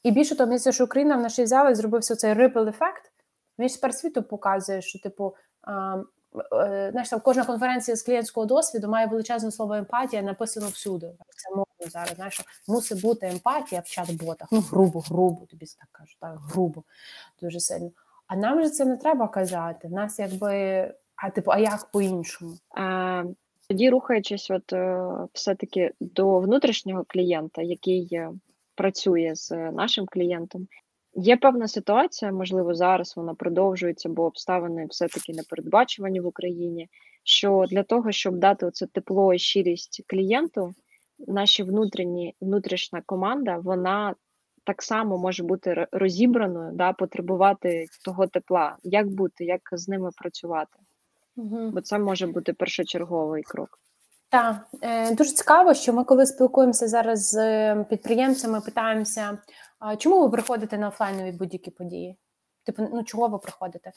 І 0.02 0.10
більше 0.10 0.36
того, 0.36 0.46
здається, 0.46 0.72
що 0.72 0.84
Україна 0.84 1.16
в 1.16 1.20
нашій 1.20 1.42
взяла 1.42 1.70
і 1.70 1.75
зробився 1.75 2.16
цей 2.16 2.34
ripple 2.34 2.68
ефект. 2.68 3.12
Він 3.58 3.68
ж 3.68 3.75
тепер 3.75 3.94
світу 3.94 4.22
показує, 4.22 4.82
що, 4.82 4.98
типу, 4.98 5.34
е, 5.68 5.72
знаєш, 6.90 7.08
там 7.08 7.20
кожна 7.20 7.44
конференція 7.44 7.96
з 7.96 8.02
клієнтського 8.02 8.46
досвіду 8.46 8.88
має 8.88 9.06
величезне 9.06 9.50
слово 9.50 9.74
емпатія, 9.74 10.22
написано 10.22 10.66
всюди. 10.68 11.06
Це 11.36 11.50
модно 11.50 11.90
зараз. 11.92 12.14
Знаєш, 12.16 12.44
мусить 12.68 13.02
бути 13.02 13.26
емпатія 13.26 13.80
в 13.80 13.84
чат-ботах. 13.84 14.46
Ну, 14.50 14.60
грубо, 14.60 15.00
грубо, 15.00 15.46
тобі 15.46 15.66
так 15.66 15.88
кажуть, 15.92 16.16
так, 16.20 16.38
грубо, 16.40 16.82
дуже 17.42 17.60
сильно. 17.60 17.90
А 18.26 18.36
нам 18.36 18.62
же 18.62 18.70
це 18.70 18.84
не 18.84 18.96
треба 18.96 19.28
казати. 19.28 19.88
Нас 19.88 20.18
якби, 20.18 20.50
а 21.16 21.30
типу, 21.30 21.50
а 21.50 21.58
як 21.58 21.90
по-іншому? 21.92 22.54
А, 22.70 23.24
Тоді 23.68 23.90
рухаючись, 23.90 24.50
от 24.50 24.72
е, 24.72 25.08
все-таки 25.32 25.92
до 26.00 26.40
внутрішнього 26.40 27.04
клієнта, 27.08 27.62
який 27.62 28.08
е, 28.12 28.30
працює 28.74 29.32
з 29.34 29.50
нашим 29.50 30.06
клієнтом, 30.06 30.68
Є 31.18 31.37
певна 31.37 31.68
ситуація, 31.68 32.32
можливо, 32.32 32.75
зараз 32.75 33.16
вона 33.16 33.35
продовжується, 33.35 34.08
бо 34.08 34.25
обставини 34.25 34.87
все-таки 34.90 35.32
непередбачувані 35.32 36.20
в 36.20 36.26
Україні. 36.26 36.88
Що 37.25 37.64
для 37.70 37.82
того, 37.82 38.12
щоб 38.12 38.37
дати 38.37 38.66
оце 38.66 38.87
тепло 38.87 39.35
і 39.35 39.38
щирість 39.38 40.04
клієнту, 40.06 40.75
наші 41.18 41.62
внутрішні 41.62 42.35
внутрішня 42.40 43.02
команда, 43.06 43.58
вона 43.58 44.14
так 44.64 44.82
само 44.82 45.18
може 45.18 45.42
бути 45.42 45.87
розібраною, 45.92 46.73
да, 46.75 46.92
потребувати 46.92 47.87
того 48.04 48.26
тепла. 48.26 48.76
Як 48.82 49.08
бути, 49.08 49.44
як 49.44 49.61
з 49.73 49.88
ними 49.88 50.11
працювати? 50.16 50.78
Угу. 51.37 51.70
Бо 51.70 51.80
це 51.80 51.99
може 51.99 52.26
бути 52.26 52.52
першочерговий 52.52 53.42
крок. 53.42 53.78
Так, 54.28 54.66
е, 54.82 55.14
дуже 55.14 55.30
цікаво, 55.30 55.75
що 55.75 55.92
ми, 55.92 56.04
коли 56.04 56.26
спілкуємося 56.26 56.88
зараз 56.88 57.30
з 57.30 57.37
е, 57.38 57.87
підприємцями, 57.90 58.61
питаємося, 58.61 59.38
чому 59.99 60.23
ви 60.23 60.30
приходите 60.30 60.78
на 60.78 60.88
офлайнові 60.88 61.33
будь-які 61.33 61.71
події? 61.71 62.16
Типу, 62.64 62.88
ну 62.92 63.02
чого 63.04 63.28
ви 63.28 63.38
приходите? 63.38 63.92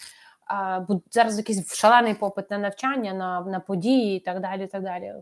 А, 0.45 0.79
бо 0.79 1.01
зараз 1.11 1.37
якийсь 1.37 1.73
шалений 1.73 2.13
попит 2.13 2.51
на 2.51 2.57
навчання, 2.57 3.13
на 3.13 3.41
на 3.41 3.59
події 3.59 4.17
і 4.17 4.19
так 4.19 4.39
далі. 4.39 4.63
і 4.63 4.67
так 4.67 4.83
далі. 4.83 5.13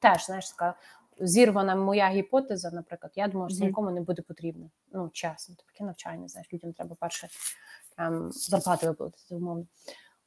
Теж 0.00 0.26
знаєш, 0.26 0.50
така 0.50 0.74
зірвана 1.18 1.76
моя 1.76 2.08
гіпотеза, 2.08 2.70
наприклад, 2.70 3.12
я 3.16 3.28
думаю, 3.28 3.50
що 3.50 3.64
нікому 3.64 3.90
не 3.90 4.00
буде 4.00 4.22
потрібно. 4.22 4.70
Ну, 4.92 5.10
чесно, 5.12 5.54
таке 5.66 5.84
навчання, 5.84 6.28
знаєш, 6.28 6.52
людям 6.52 6.72
треба 6.72 6.96
перше 7.00 7.28
там, 7.96 8.32
зарплати 8.32 8.86
виплатити, 8.86 9.34
умовно. 9.34 9.66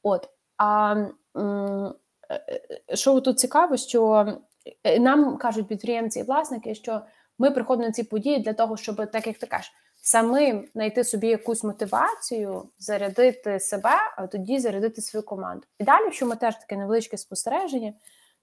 От. 0.02 0.28
А 0.56 0.92
м- 1.36 1.94
е, 2.30 2.34
е, 2.90 2.96
що 2.96 3.20
тут 3.20 3.38
цікаво, 3.38 3.76
що 3.76 4.26
е, 4.84 5.00
нам 5.00 5.36
кажуть 5.36 5.68
підприємці 5.68 6.20
і 6.20 6.22
власники, 6.22 6.74
що 6.74 7.02
ми 7.38 7.50
приходимо 7.50 7.86
на 7.86 7.92
ці 7.92 8.02
події 8.02 8.38
для 8.38 8.52
того, 8.52 8.76
щоб, 8.76 9.10
так 9.10 9.26
як 9.26 9.38
ти 9.38 9.46
кажеш, 9.46 9.72
самим 10.02 10.68
знайти 10.72 11.04
собі 11.04 11.28
якусь 11.28 11.64
мотивацію, 11.64 12.68
зарядити 12.78 13.60
себе, 13.60 13.96
а 14.16 14.26
тоді 14.26 14.58
зарядити 14.58 15.02
свою 15.02 15.22
команду. 15.24 15.66
І 15.78 15.84
далі, 15.84 16.12
що 16.12 16.26
ми 16.26 16.36
теж 16.36 16.56
таке 16.56 16.76
невеличке 16.76 17.16
спостереження, 17.16 17.92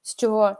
що 0.03 0.55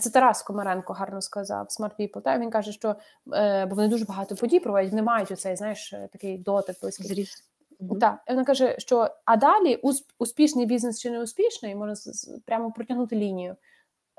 це 0.00 0.10
Тарас 0.10 0.42
Комаренко 0.42 0.92
гарно 0.92 1.20
сказав, 1.20 1.66
Smart 1.66 1.90
People, 2.00 2.22
та 2.22 2.38
він 2.38 2.50
каже, 2.50 2.72
що 2.72 2.96
е, 3.34 3.66
бо 3.66 3.74
вони 3.74 3.88
дуже 3.88 4.04
багато 4.04 4.36
подій 4.36 4.60
проводять, 4.60 4.90
вони 4.90 5.02
мають 5.02 5.30
оцей, 5.30 5.56
знаєш, 5.56 5.94
такий 6.12 6.38
дотик 6.38 6.76
близький. 6.82 7.06
Зріст. 7.06 7.44
Mm-hmm. 7.80 7.98
Так, 7.98 8.18
вона 8.28 8.44
каже, 8.44 8.74
що 8.78 9.10
а 9.24 9.36
далі 9.36 9.80
успішний 10.18 10.66
бізнес 10.66 11.00
чи 11.00 11.10
не 11.10 11.22
успішний, 11.22 11.74
можна 11.74 12.12
прямо 12.46 12.72
протягнути 12.72 13.16
лінію 13.16 13.56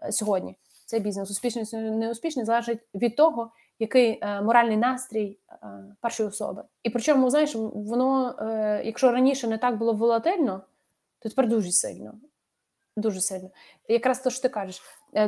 е, 0.03 0.11
сьогодні. 0.11 0.57
Цей 0.85 0.99
бізнес 0.99 1.31
успішний 1.31 1.65
чи 1.65 1.77
не 1.77 2.11
успішний 2.11 2.45
залежить 2.45 2.79
від 2.95 3.15
того, 3.15 3.51
який 3.81 4.19
е, 4.21 4.41
моральний 4.41 4.77
настрій 4.77 5.37
е, 5.49 5.55
першої 6.01 6.29
особи. 6.29 6.63
І 6.83 6.89
причому, 6.89 7.29
знаєш, 7.29 7.55
воно, 7.55 8.35
е, 8.39 8.81
якщо 8.85 9.11
раніше 9.11 9.47
не 9.47 9.57
так 9.57 9.77
було 9.77 9.93
волатильно, 9.93 10.61
то 11.19 11.29
тепер 11.29 11.47
дуже 11.47 11.71
сильно. 11.71 12.13
Дуже 12.97 13.21
сильно. 13.21 13.49
Якраз 13.87 14.19
то 14.21 14.29
що 14.29 14.41
ти 14.41 14.49
кажеш. 14.49 14.81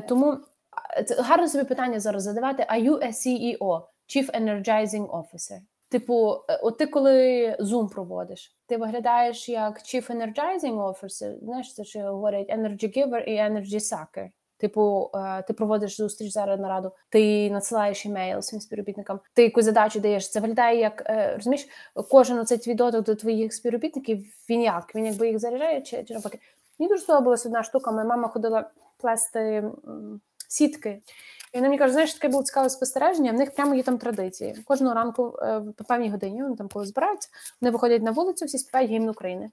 Тому 0.07 0.38
гарно 1.19 1.48
собі 1.48 1.63
питання 1.63 2.00
зараз 2.00 2.24
задавати: 2.24 2.65
а 2.67 2.77
you 2.77 2.98
a 2.98 3.07
CEO, 3.07 3.81
Chief 4.07 4.41
Energizing 4.41 5.07
Officer? 5.07 5.60
Типу, 5.89 6.41
от 6.62 6.77
ти 6.77 6.88
коли 6.88 7.50
Zoom 7.60 7.89
проводиш, 7.93 8.55
ти 8.67 8.77
виглядаєш 8.77 9.50
як 9.50 9.79
Chief 9.79 10.12
Energizing 10.12 10.93
Officer, 10.93 11.39
знаєш, 11.39 11.74
це 11.74 11.83
що 11.83 12.00
говорять 12.00 12.50
Energy 12.50 12.98
Giver 12.98 13.24
і 13.24 13.38
Energy 13.38 13.79
Sucker. 13.79 14.29
Типу, 14.63 15.10
е, 15.15 15.43
ти 15.48 15.53
проводиш 15.53 15.98
зустріч 15.98 16.32
зараз 16.32 16.60
на 16.60 16.70
раду, 16.70 16.91
ти 17.10 17.51
надсилаєш 17.51 18.05
імейл 18.05 18.41
своїм 18.41 18.62
співробітникам, 18.62 19.20
ти 19.34 19.43
якусь 19.43 19.65
задачу 19.65 20.00
даєш. 20.00 20.29
Це 20.29 20.39
виглядає 20.39 20.79
як 20.79 21.03
е, 21.05 21.36
розумієш, 21.36 21.67
кожен 22.10 22.39
оцей 22.39 22.58
твій 22.58 22.74
дотик 22.74 23.03
до 23.03 23.15
твоїх 23.15 23.53
співробітників. 23.53 24.25
Він 24.50 24.62
як 24.62 24.96
він 24.96 25.05
якби 25.05 25.27
їх 25.27 25.39
заряджає, 25.39 25.82
чи 25.82 26.03
чи 26.03 26.13
навпаки. 26.13 26.39
Мені 26.79 26.89
дуже 26.89 27.01
сподобалася 27.01 27.50
одна 27.50 27.63
штука. 27.63 27.91
Моя 27.91 28.05
мама 28.05 28.27
ходила 28.27 28.70
плести 28.98 29.63
сітки. 30.48 31.01
І 31.53 31.58
вона 31.58 31.67
мені 31.67 31.79
каже, 31.79 31.93
знаєш, 31.93 32.13
таке 32.13 32.27
було 32.27 32.43
цікаве 32.43 32.70
спостереження. 32.70 33.32
В 33.32 33.36
них 33.36 33.55
прямо 33.55 33.75
є 33.75 33.84
там 33.84 33.98
традиції. 33.98 34.55
Кожного 34.65 34.96
ранку 34.96 35.38
е, 35.41 35.62
по 35.77 35.84
певній 35.84 36.10
годині 36.10 36.43
вони 36.43 36.55
там 36.55 36.70
коли 36.74 36.86
збираються, 36.86 37.29
вони 37.62 37.72
виходять 37.72 38.03
на 38.03 38.12
вулицю, 38.12 38.46
всі 38.46 38.58
співають 38.58 38.91
гімн 38.91 39.10
України. 39.10 39.51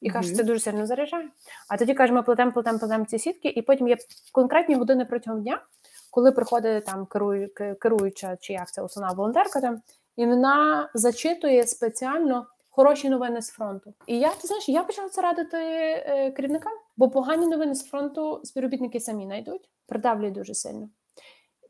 І 0.00 0.10
каже, 0.10 0.34
це 0.34 0.44
дуже 0.44 0.60
сильно 0.60 0.86
заряджає. 0.86 1.28
А 1.68 1.76
тоді 1.76 1.94
каже, 1.94 2.12
ми 2.12 2.22
плетемо, 2.22 2.52
плетемо, 2.52 2.78
плетемо 2.78 3.04
ці 3.04 3.18
сітки, 3.18 3.48
і 3.48 3.62
потім 3.62 3.88
є 3.88 3.96
конкретні 4.32 4.74
години 4.74 5.04
протягом 5.04 5.42
дня, 5.42 5.62
коли 6.10 6.32
приходить 6.32 6.84
там 6.84 7.06
керує, 7.06 7.48
керуюча 7.80 8.36
чи 8.40 8.52
як 8.52 8.72
це 8.72 8.82
основна 8.82 9.14
волонтерка, 9.14 9.60
там, 9.60 9.82
і 10.16 10.26
вона 10.26 10.90
зачитує 10.94 11.66
спеціально 11.66 12.46
хороші 12.70 13.08
новини 13.08 13.42
з 13.42 13.48
фронту. 13.50 13.94
І 14.06 14.18
я 14.18 14.28
ти 14.28 14.46
знаєш, 14.46 14.68
я 14.68 14.82
почала 14.82 15.08
це 15.08 15.22
радити 15.22 15.56
е, 15.56 16.32
керівникам, 16.36 16.72
бо 16.96 17.10
погані 17.10 17.46
новини 17.46 17.74
з 17.74 17.84
фронту 17.84 18.40
співробітники 18.44 19.00
самі 19.00 19.24
знайдуть, 19.24 19.68
придавлюють 19.86 20.34
дуже 20.34 20.54
сильно. 20.54 20.88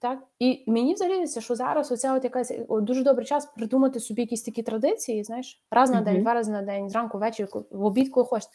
Так 0.00 0.18
і 0.38 0.64
мені 0.66 0.96
здається, 0.96 1.40
що 1.40 1.54
зараз 1.54 1.92
оця 1.92 2.14
от 2.14 2.24
якась 2.24 2.52
о, 2.68 2.80
дуже 2.80 3.02
добрий 3.02 3.26
час 3.26 3.46
придумати 3.46 4.00
собі 4.00 4.22
якісь 4.22 4.42
такі 4.42 4.62
традиції, 4.62 5.24
знаєш, 5.24 5.62
раз 5.70 5.90
на 5.90 6.00
день, 6.00 6.22
два 6.22 6.34
рази 6.34 6.52
на 6.52 6.62
день, 6.62 6.90
зранку, 6.90 7.18
ввечері, 7.18 7.48
в 7.70 7.84
обід, 7.84 8.10
коли 8.12 8.26
хочеш, 8.26 8.48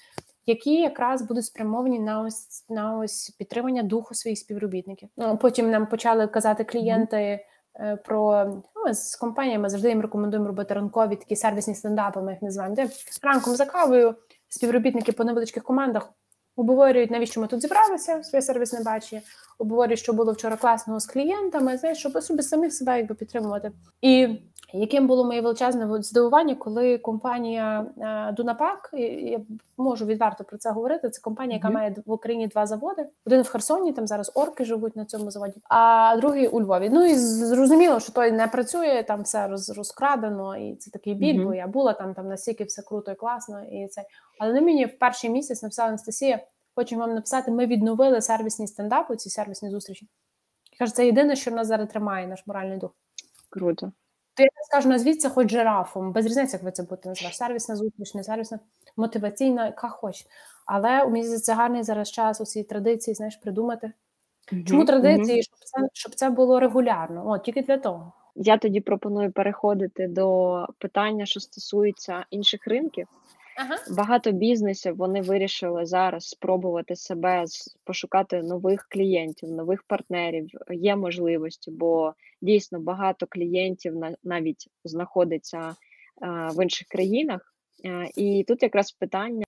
які 0.45 0.75
якраз 0.75 1.21
будуть 1.21 1.45
спрямовані 1.45 1.99
на 1.99 2.21
ось 2.21 2.65
на 2.69 2.97
ось 2.97 3.29
підтримання 3.29 3.83
духу 3.83 4.13
своїх 4.13 4.39
співробітників. 4.39 5.09
Ну, 5.17 5.37
Потім 5.37 5.71
нам 5.71 5.87
почали 5.87 6.27
казати 6.27 6.63
клієнти 6.63 7.15
mm-hmm. 7.15 7.97
про 8.05 8.45
ну, 8.75 8.93
з 8.93 9.15
компаніями 9.15 9.69
завжди 9.69 9.89
їм 9.89 10.01
рекомендуємо 10.01 10.47
робити 10.47 10.73
ранкові 10.73 11.15
такі 11.15 11.35
сервісні 11.35 11.75
стендапи, 11.75 12.21
ми 12.21 12.31
їх 12.31 12.41
називаємо, 12.41 12.75
де 12.75 12.89
ранком 13.23 13.55
за 13.55 13.65
кавою 13.65 14.15
співробітники 14.49 15.11
по 15.11 15.23
невеличких 15.23 15.63
командах 15.63 16.13
обговорюють, 16.55 17.11
навіщо 17.11 17.41
ми 17.41 17.47
тут 17.47 17.61
зібралися, 17.61 18.23
своє 18.23 18.41
сервісне 18.41 18.83
бачення, 18.83 19.21
обговорюють, 19.57 19.99
що 19.99 20.13
було 20.13 20.31
вчора 20.33 20.55
класного 20.55 20.99
з 20.99 21.05
клієнтами, 21.05 21.77
знаєш, 21.77 21.97
щоб 21.97 22.23
собі 22.23 22.41
самих 22.43 22.73
себе 22.73 22.97
якби 22.97 23.15
підтримувати. 23.15 23.71
І 24.01 24.27
яким 24.73 25.07
було 25.07 25.25
моє 25.25 25.41
величезне 25.41 26.03
здивування, 26.03 26.55
коли 26.55 26.97
компанія 26.97 27.85
Дунапак, 28.37 28.89
я 29.19 29.41
можу 29.77 30.05
відверто 30.05 30.43
про 30.43 30.57
це 30.57 30.71
говорити. 30.71 31.09
Це 31.09 31.21
компанія, 31.21 31.57
яка 31.57 31.67
mm-hmm. 31.67 31.73
має 31.73 31.95
в 32.05 32.11
Україні 32.11 32.47
два 32.47 32.65
заводи. 32.65 33.07
Один 33.25 33.41
в 33.41 33.47
Херсоні, 33.47 33.93
там 33.93 34.07
зараз 34.07 34.31
орки 34.35 34.65
живуть 34.65 34.95
на 34.95 35.05
цьому 35.05 35.31
заводі, 35.31 35.53
а 35.69 36.15
другий 36.17 36.47
у 36.47 36.61
Львові. 36.61 36.89
Ну 36.89 37.05
і 37.05 37.15
зрозуміло, 37.15 37.99
що 37.99 38.11
той 38.11 38.31
не 38.31 38.47
працює, 38.47 39.03
там 39.07 39.21
все 39.21 39.47
роз, 39.47 39.69
розкрадено, 39.69 40.57
і 40.57 40.75
це 40.75 40.91
такий 40.91 41.13
біль, 41.13 41.39
mm-hmm. 41.39 41.45
бо 41.45 41.53
я 41.53 41.67
була 41.67 41.93
там, 41.93 42.13
там 42.13 42.27
настільки 42.27 42.63
все 42.63 42.81
круто 42.81 43.11
і 43.11 43.15
класно, 43.15 43.63
і 43.63 43.87
це. 43.87 44.03
Але 44.39 44.53
на 44.53 44.61
мені 44.61 44.85
в 44.85 44.99
перший 44.99 45.29
місяць 45.29 45.63
написала 45.63 45.89
Анастасія. 45.89 46.39
Хочу 46.75 46.97
вам 46.97 47.13
написати, 47.13 47.51
ми 47.51 47.65
відновили 47.65 48.21
сервісні 48.21 48.67
стендапи, 48.67 49.15
ці 49.15 49.29
сервісні 49.29 49.69
зустрічі. 49.69 50.07
Я 50.71 50.77
кажу, 50.79 50.91
це 50.91 51.05
єдине, 51.05 51.35
що 51.35 51.51
нас 51.51 51.67
зараз 51.67 51.89
тримає, 51.89 52.27
наш 52.27 52.47
моральний 52.47 52.77
дух. 52.77 52.91
Круто. 53.49 53.91
То 54.35 54.43
я 54.43 54.49
скажу, 54.69 54.89
назвіться 54.89 55.29
хоч 55.29 55.51
жирафом, 55.51 56.11
без 56.11 56.25
різниці, 56.25 56.55
як 56.55 56.63
ви 56.63 56.71
це 56.71 56.83
будете 56.83 57.09
називати. 57.09 57.35
Сервісна 57.35 57.75
зустріч, 57.75 58.13
не 58.13 58.23
сервісна, 58.23 58.59
мотиваційна, 58.97 59.65
яка 59.65 59.87
хоч. 59.87 60.25
Але 60.65 61.03
у 61.03 61.09
мені 61.09 61.37
це 61.37 61.53
гарний 61.53 61.83
зараз 61.83 62.11
час 62.11 62.41
у 62.41 62.45
цій 62.45 62.63
традиції, 62.63 63.15
знаєш, 63.15 63.35
придумати. 63.35 63.91
Mm-hmm. 64.53 64.65
Чому 64.65 64.85
традиції, 64.85 65.39
mm-hmm. 65.39 65.43
щоб 65.43 65.59
це 65.59 65.87
щоб 65.93 66.15
це 66.15 66.29
було 66.29 66.59
регулярно? 66.59 67.29
О, 67.29 67.37
тільки 67.37 67.61
для 67.61 67.77
того. 67.77 68.13
Я 68.35 68.57
тоді 68.57 68.81
пропоную 68.81 69.31
переходити 69.31 70.07
до 70.07 70.67
питання, 70.79 71.25
що 71.25 71.39
стосується 71.39 72.25
інших 72.29 72.67
ринків. 72.67 73.07
Ага. 73.57 73.75
Багато 73.97 74.31
бізнесів 74.31 74.95
вони 74.95 75.21
вирішили 75.21 75.85
зараз 75.85 76.25
спробувати 76.25 76.95
себе 76.95 77.45
пошукати 77.83 78.41
нових 78.43 78.87
клієнтів, 78.89 79.49
нових 79.49 79.83
партнерів. 79.83 80.49
Є 80.71 80.95
можливості, 80.95 81.71
бо 81.71 82.13
дійсно 82.41 82.79
багато 82.79 83.27
клієнтів 83.29 83.93
навіть 84.23 84.67
знаходиться 84.83 85.75
в 86.55 86.63
інших 86.63 86.87
країнах. 86.87 87.55
І 88.15 88.45
тут 88.47 88.63
якраз 88.63 88.91
питання. 88.91 89.45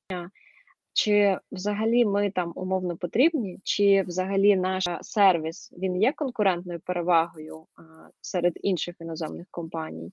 Чи 0.94 1.40
взагалі 1.52 2.06
ми 2.06 2.32
там 2.32 2.52
умовно 2.56 2.98
потрібні, 2.98 3.60
чи 3.64 4.04
взагалі 4.08 4.56
наш 4.56 4.84
сервіс 5.02 5.74
він 5.78 6.02
є 6.02 6.12
конкурентною 6.12 6.80
перевагою 6.80 7.66
серед 8.22 8.54
інших 8.62 8.96
іноземних 9.00 9.48
компаній? 9.52 10.12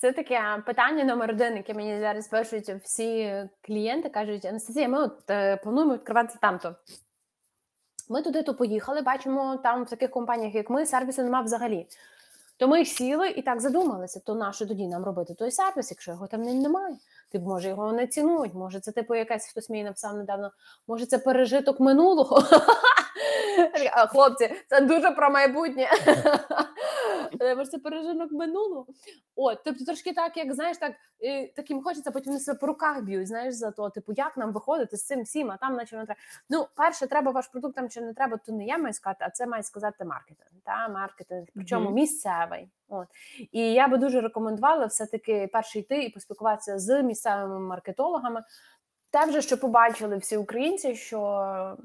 Це 0.00 0.12
таке 0.12 0.62
питання 0.66 1.04
номер 1.04 1.30
один, 1.30 1.56
яке 1.56 1.74
мені 1.74 2.00
зараз 2.00 2.28
пишуть 2.28 2.68
всі 2.68 3.34
клієнти, 3.62 4.08
кажуть, 4.08 4.44
Анастасія, 4.44 4.88
ми 4.88 5.02
от 5.02 5.30
е, 5.30 5.56
плануємо 5.56 5.94
відкриватися 5.94 6.38
там-то. 6.40 6.74
Ми 8.08 8.22
туди 8.22 8.42
то 8.42 8.54
поїхали, 8.54 9.02
бачимо, 9.02 9.56
там 9.62 9.84
в 9.84 9.88
таких 9.88 10.10
компаніях, 10.10 10.54
як 10.54 10.70
ми, 10.70 10.86
сервісу 10.86 11.22
нема 11.22 11.40
взагалі. 11.40 11.86
То 12.56 12.68
ми 12.68 12.84
сіли 12.84 13.28
і 13.28 13.42
так 13.42 13.60
задумалися, 13.60 14.20
то 14.26 14.34
нащо 14.34 14.66
тоді 14.66 14.86
нам 14.86 15.04
робити 15.04 15.34
той 15.34 15.50
сервіс, 15.50 15.90
якщо 15.90 16.10
його 16.10 16.26
там 16.26 16.42
немає. 16.42 16.96
Типу, 17.32 17.44
може, 17.44 17.68
його 17.68 17.92
не 17.92 18.06
цінують, 18.06 18.54
може, 18.54 18.80
це 18.80 18.92
типу 18.92 19.14
якась 19.14 19.46
хтось 19.46 19.70
мені 19.70 19.84
написав 19.84 20.16
недавно, 20.16 20.50
може, 20.88 21.06
це 21.06 21.18
пережиток 21.18 21.80
минулого. 21.80 22.42
Хлопці, 24.08 24.54
це 24.68 24.80
дуже 24.80 25.10
про 25.10 25.30
майбутнє. 25.30 25.88
Може, 27.40 27.70
це 27.70 27.78
пережиток 27.78 28.32
минулого. 28.32 28.86
От, 29.36 29.58
тобто 29.64 29.84
трошки 29.84 30.12
так, 30.12 30.36
як 30.36 30.54
знаєш, 30.54 30.78
так 30.78 30.92
таким 31.56 31.82
хочеться, 31.82 32.10
потім 32.10 32.32
вони 32.32 32.40
себе 32.40 32.58
по 32.58 32.66
руках 32.66 33.02
б'ють, 33.02 33.28
знаєш, 33.28 33.54
за 33.54 33.70
то, 33.70 33.90
типу, 33.90 34.12
як 34.12 34.36
нам 34.36 34.52
виходити 34.52 34.96
з 34.96 35.04
цим 35.04 35.22
всім, 35.22 35.50
а 35.50 35.56
там 35.56 35.76
наче 35.76 35.96
не 35.96 36.04
треба. 36.04 36.20
Ну, 36.50 36.66
перше, 36.76 37.06
треба 37.06 37.30
ваш 37.30 37.46
продукт 37.46 37.74
там 37.74 37.88
чи 37.88 38.00
не 38.00 38.14
треба, 38.14 38.36
то 38.36 38.52
не 38.52 38.66
я 38.66 38.78
маю 38.78 38.94
сказати, 38.94 39.24
а 39.28 39.30
це 39.30 39.46
має 39.46 39.62
сказати 39.62 40.04
маркетинг. 40.04 40.50
Та 40.64 40.88
маркетинг, 40.88 41.46
причому 41.54 41.90
mm-hmm. 41.90 41.94
місцевий. 41.94 42.68
От 42.88 43.08
і 43.52 43.72
я 43.72 43.88
би 43.88 43.98
дуже 43.98 44.20
рекомендувала 44.20 44.86
все-таки 44.86 45.48
перше 45.52 45.78
йти 45.78 46.04
і 46.04 46.10
поспілкуватися 46.10 46.78
з 46.78 47.02
місцевими 47.02 47.58
маркетологами, 47.58 48.42
те 49.12 49.26
вже 49.26 49.42
що 49.42 49.58
побачили 49.58 50.16
всі 50.16 50.36
українці, 50.36 50.94
що 50.94 51.76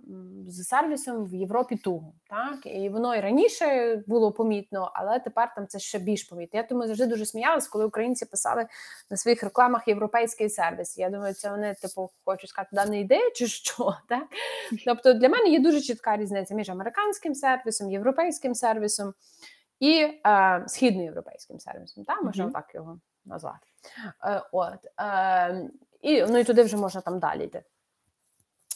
з 0.47 0.63
сервісом 0.63 1.25
в 1.25 1.35
Європі 1.35 1.75
туго, 1.75 2.13
так 2.29 2.65
і 2.65 2.89
воно 2.89 3.15
і 3.15 3.21
раніше 3.21 4.03
було 4.07 4.31
помітно, 4.31 4.91
але 4.93 5.19
тепер 5.19 5.53
там 5.55 5.67
це 5.67 5.79
ще 5.79 5.99
більш 5.99 6.23
помітно. 6.23 6.59
Я 6.59 6.63
тому 6.63 6.87
завжди 6.87 7.05
дуже 7.05 7.25
сміялась, 7.25 7.67
коли 7.67 7.85
українці 7.85 8.25
писали 8.25 8.67
на 9.09 9.17
своїх 9.17 9.43
рекламах 9.43 9.87
європейський 9.87 10.49
сервіс. 10.49 10.97
Я 10.97 11.09
думаю, 11.09 11.33
це 11.33 11.49
вони 11.49 11.75
типу 11.81 12.09
хочуть 12.25 12.49
сказати, 12.49 12.69
да 12.73 12.85
не 12.85 12.99
ідея 12.99 13.31
чи 13.35 13.47
що, 13.47 13.95
так 14.09 14.23
тобто 14.85 15.13
для 15.13 15.29
мене 15.29 15.49
є 15.49 15.59
дуже 15.59 15.81
чітка 15.81 16.17
різниця 16.17 16.55
між 16.55 16.69
американським 16.69 17.35
сервісом, 17.35 17.91
європейським 17.91 18.55
сервісом 18.55 19.13
і 19.79 20.07
е, 20.27 20.63
східноєвропейським 20.67 21.59
сервісом. 21.59 22.05
Так, 22.05 22.23
можна 22.23 22.45
mm-hmm. 22.45 22.51
так 22.51 22.75
його 22.75 22.99
назвати. 23.25 23.67
Е, 24.25 24.41
от 24.51 24.79
е, 25.01 25.69
і 26.05 26.25
ну 26.29 26.37
і 26.37 26.43
туди 26.43 26.63
вже 26.63 26.77
можна 26.77 27.01
там 27.01 27.19
далі 27.19 27.43
йти. 27.43 27.63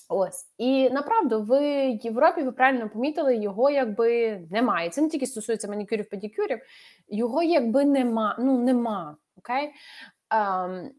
Ось 0.09 0.45
і 0.57 0.89
направду 0.89 1.41
в 1.41 1.61
Європі 2.03 2.41
ви 2.41 2.51
правильно 2.51 2.89
помітили, 2.89 3.35
його 3.35 3.69
якби 3.69 4.39
немає. 4.51 4.89
Це 4.89 5.01
не 5.01 5.09
тільки 5.09 5.25
стосується 5.25 5.67
манікюрів, 5.67 6.09
педикюрів, 6.09 6.59
його 7.07 7.43
якби 7.43 7.85
нема. 7.85 8.35
Ну 8.39 8.59
нема. 8.59 9.17
Окей? 9.37 9.71
Ем, 10.29 10.91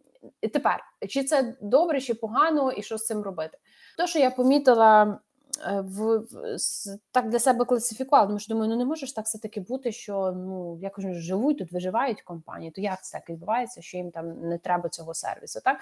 Тепер 0.53 0.85
чи 1.09 1.25
це 1.25 1.57
добре, 1.61 2.01
чи 2.01 2.15
погано, 2.15 2.73
і 2.73 2.83
що 2.83 2.99
з 2.99 3.07
цим 3.07 3.23
робити? 3.23 3.59
То, 3.99 4.07
що 4.07 4.19
я 4.19 4.31
помітила 4.31 5.21
в 5.69 6.23
так 7.11 7.29
для 7.29 7.39
себе 7.39 7.65
класифікувала, 7.65 8.27
тому 8.27 8.39
що 8.39 8.55
думаю, 8.55 8.71
ну 8.71 8.77
не 8.77 8.85
може 8.85 9.07
ж 9.07 9.15
так 9.15 9.25
все 9.25 9.39
таки 9.39 9.61
бути, 9.61 9.93
що 9.93 10.33
ну 10.33 10.79
якось 10.83 11.05
живуть 11.05 11.59
тут, 11.59 11.73
виживають 11.73 12.23
компанії. 12.23 12.71
То 12.71 12.81
як 12.81 13.05
це 13.05 13.19
так 13.19 13.31
відбувається, 13.31 13.83
що 13.83 13.97
їм 13.97 14.11
там 14.11 14.49
не 14.49 14.59
треба 14.59 14.89
цього 14.89 15.15
сервісу? 15.15 15.61
Так 15.65 15.81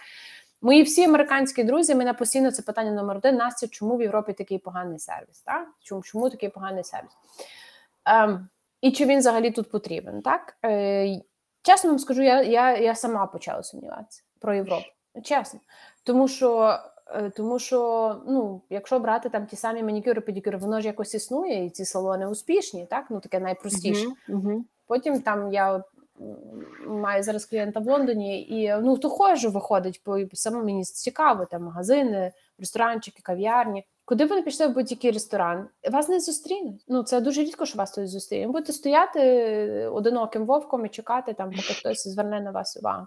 мої 0.63 0.83
всі 0.83 1.05
американські 1.05 1.65
друзі, 1.65 1.95
мене 1.95 2.15
постійно 2.15 2.51
це 2.51 2.63
питання 2.63 2.93
номер 2.93 3.17
один. 3.17 3.37
Настя, 3.37 3.69
чому 3.69 3.97
в 3.97 4.03
Європі 4.03 4.33
такий 4.33 4.59
поганий 4.59 4.99
сервіс? 4.99 5.41
Так 5.41 5.69
чому 5.83 6.03
чому 6.03 6.31
такий 6.31 6.49
поганий 6.49 6.85
сервіс? 6.85 7.13
Ем, 8.05 8.49
І 8.81 8.93
чи 8.93 9.05
він 9.05 9.19
взагалі 9.19 9.51
тут 9.51 9.71
потрібен? 9.71 10.23
Так 10.23 10.57
Е, 10.65 11.21
чесно 11.63 11.91
вам 11.91 11.99
скажу, 11.99 12.23
я, 12.23 12.43
я, 12.43 12.77
я 12.77 12.95
сама 12.95 13.27
почала 13.27 13.63
сумніватися 13.63 14.23
про 14.41 14.55
Європу. 14.55 14.87
Чесно, 15.25 15.61
тому 16.05 16.29
що. 16.29 16.79
Е, 17.15 17.31
тому 17.31 17.59
що, 17.59 18.17
ну, 18.27 18.61
якщо 18.71 18.99
брати 18.99 19.29
там 19.29 19.47
ті 19.47 19.57
самі 19.57 19.83
манікюри, 19.83 20.21
педикюри, 20.21 20.59
воно 20.59 20.81
ж 20.81 20.87
якось 20.87 21.15
існує, 21.15 21.65
і 21.65 21.71
ці 21.71 21.85
салони 21.85 22.27
успішні, 22.27 22.87
так? 22.87 23.05
Ну 23.11 23.21
таке 23.21 23.41
найпростіше. 23.41 24.07
Uh-huh, 24.07 24.43
uh-huh. 24.43 24.61
Потім 24.87 25.21
там 25.21 25.53
я 25.53 25.85
маю 26.87 27.23
зараз 27.23 27.45
клієнта 27.45 27.81
в 27.81 27.87
Лондоні, 27.87 28.43
і 28.43 28.75
ну 28.83 28.99
то 28.99 29.11
ходжу, 29.11 29.51
виходить, 29.51 30.03
бо 30.07 30.19
саме 30.33 30.63
мені 30.63 30.85
цікаво, 30.85 31.45
там 31.45 31.63
магазини, 31.63 32.33
ресторанчики, 32.59 33.21
кав'ярні. 33.23 33.85
Куди 34.05 34.25
ви 34.25 34.37
не 34.37 34.43
пішли 34.43 34.67
в 34.67 34.75
будь-який 34.75 35.11
ресторан, 35.11 35.69
вас 35.93 36.09
не 36.09 36.21
зустрінуть. 36.21 36.85
Ну 36.89 37.03
це 37.03 37.21
дуже 37.21 37.43
рідко, 37.43 37.67
що 37.67 37.79
вас 37.79 37.93
тут 37.93 38.09
зустрінуть. 38.09 38.53
Будете 38.53 38.73
стояти 38.73 39.21
одиноким 39.87 40.47
вовком 40.47 40.87
і 40.87 40.89
чекати, 40.89 41.33
там, 41.33 41.51
поки 41.51 41.75
хтось 41.75 42.09
зверне 42.09 42.41
на 42.41 42.51
вас 42.51 42.77
увагу. 42.77 43.07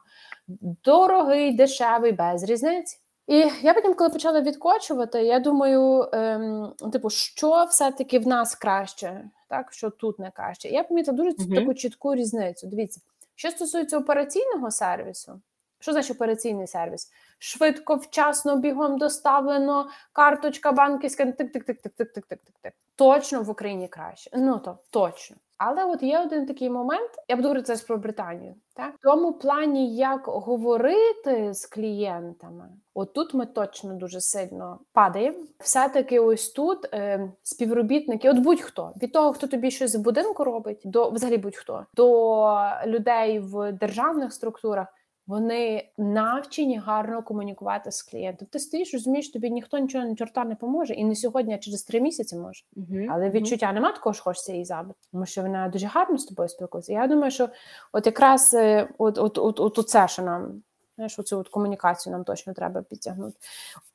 Дорогий, 0.83 1.55
дешевий, 1.55 2.11
без 2.11 2.43
різниці. 2.43 3.00
І 3.27 3.51
я 3.61 3.73
потім, 3.73 3.93
коли 3.93 4.09
почала 4.09 4.41
відкочувати, 4.41 5.23
я 5.23 5.39
думаю, 5.39 6.09
ем, 6.13 6.73
типу, 6.91 7.09
що 7.09 7.63
все-таки 7.69 8.19
в 8.19 8.27
нас 8.27 8.55
краще, 8.55 9.29
так 9.49 9.73
що 9.73 9.89
тут 9.89 10.19
не 10.19 10.31
краще. 10.31 10.69
Я 10.69 10.83
помітила 10.83 11.17
дуже 11.17 11.29
uh-huh. 11.29 11.55
таку 11.55 11.73
чітку 11.73 12.15
різницю. 12.15 12.67
Дивіться, 12.67 13.01
що 13.35 13.51
стосується 13.51 13.97
операційного 13.97 14.71
сервісу, 14.71 15.41
що 15.79 15.91
значить 15.91 16.15
операційний 16.15 16.67
сервіс? 16.67 17.11
Швидко, 17.39 17.95
вчасно, 17.95 18.57
бігом 18.57 18.97
доставлено, 18.97 19.89
карточка 20.13 20.71
банківська, 20.71 21.23
тик-тик-тик-тик-тик-тик-тик-тик. 21.25 22.71
Точно 22.95 23.41
в 23.41 23.49
Україні 23.49 23.87
краще. 23.87 24.29
Ну 24.33 24.59
то 24.59 24.77
точно. 24.89 25.37
Але 25.63 25.85
от 25.85 26.03
є 26.03 26.19
один 26.19 26.45
такий 26.45 26.69
момент, 26.69 27.09
я 27.27 27.35
буду 27.35 27.47
говорити 27.47 27.65
зараз 27.65 27.81
про 27.81 27.97
Британію. 27.97 28.55
Так, 28.73 28.93
в 28.95 29.01
тому 29.01 29.33
плані, 29.33 29.95
як 29.95 30.21
говорити 30.25 31.53
з 31.53 31.65
клієнтами, 31.65 32.69
отут 32.93 33.33
ми 33.33 33.45
точно 33.45 33.93
дуже 33.93 34.21
сильно 34.21 34.79
падаємо. 34.93 35.37
Все-таки 35.59 36.19
ось 36.19 36.49
тут 36.49 36.93
е, 36.93 37.31
співробітники, 37.43 38.29
от 38.29 38.37
будь-хто 38.37 38.93
від 39.01 39.11
того, 39.11 39.33
хто 39.33 39.47
тобі 39.47 39.71
щось 39.71 39.95
в 39.95 39.99
будинку 39.99 40.43
робить, 40.43 40.81
до 40.85 41.09
взагалі 41.09 41.37
будь-хто 41.37 41.85
до 41.93 42.57
людей 42.85 43.39
в 43.39 43.71
державних 43.71 44.33
структурах. 44.33 44.87
Вони 45.31 45.89
навчені 45.97 46.77
гарно 46.77 47.23
комунікувати 47.23 47.91
з 47.91 48.01
клієнтом. 48.01 48.47
Ти 48.51 48.59
стоїш, 48.59 48.93
розумієш, 48.93 49.31
тобі 49.31 49.51
ніхто 49.51 49.77
нічого 49.77 50.05
на 50.05 50.15
чорта 50.15 50.45
не 50.45 50.55
поможе, 50.55 50.93
і 50.93 51.05
не 51.05 51.15
сьогодні, 51.15 51.53
а 51.53 51.57
через 51.57 51.83
три 51.83 52.01
місяці 52.01 52.35
може. 52.35 52.63
Uh-huh. 52.77 53.07
Але 53.09 53.29
відчуття 53.29 53.67
uh-huh. 53.67 53.73
нема 53.73 53.91
такого, 53.91 54.13
що 54.13 54.23
хочеться 54.23 54.51
її 54.51 54.65
забити, 54.65 54.99
тому 55.11 55.25
що 55.25 55.41
вона 55.41 55.69
дуже 55.69 55.87
гарно 55.87 56.17
з 56.17 56.25
тобою 56.25 56.49
спілкується. 56.49 56.93
Я 56.93 57.07
думаю, 57.07 57.31
що 57.31 57.49
от 57.93 58.05
якраз 58.05 58.53
е, 58.53 58.89
от, 58.97 59.17
от, 59.17 59.37
от, 59.37 59.59
от, 59.59 59.77
от 59.79 59.89
це, 59.89 60.07
що 60.07 60.21
нам 60.21 60.61
знаєш, 61.01 61.19
оцю 61.19 61.39
от 61.39 61.49
комунікацію 61.49 62.13
нам 62.13 62.23
точно 62.23 62.53
треба 62.53 62.81
підтягнути. 62.81 63.37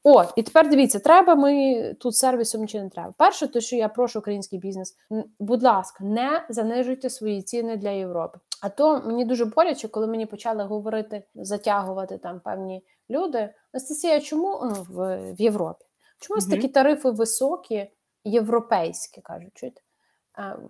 От, 0.02 0.32
і 0.36 0.42
тепер 0.42 0.70
дивіться, 0.70 0.98
треба 0.98 1.34
ми 1.34 1.94
тут 2.00 2.16
сервісом 2.16 2.68
чи 2.68 2.82
не 2.82 2.88
треба. 2.88 3.14
Перше, 3.18 3.48
то 3.48 3.60
що 3.60 3.76
я 3.76 3.88
прошу 3.88 4.18
український 4.18 4.58
бізнес, 4.58 4.96
будь 5.38 5.62
ласка, 5.62 6.04
не 6.04 6.46
занижуйте 6.48 7.10
свої 7.10 7.42
ціни 7.42 7.76
для 7.76 7.90
Європи. 7.90 8.38
А 8.62 8.68
то 8.68 9.00
мені 9.00 9.24
дуже 9.24 9.44
боляче, 9.44 9.88
коли 9.88 10.06
мені 10.06 10.26
почали 10.26 10.64
говорити, 10.64 11.22
затягувати 11.34 12.18
там 12.18 12.40
певні 12.40 12.84
люди. 13.10 13.54
Анастасія, 13.72 14.20
чому 14.20 14.60
ну, 14.64 14.86
в, 14.88 15.18
в 15.32 15.40
Європі? 15.40 15.84
Чомусь 16.18 16.46
mm 16.46 16.50
такі 16.50 16.68
тарифи 16.68 17.10
високі, 17.10 17.90
європейські 18.24 19.20
кажуть. 19.20 19.50
чуєте? 19.54 19.80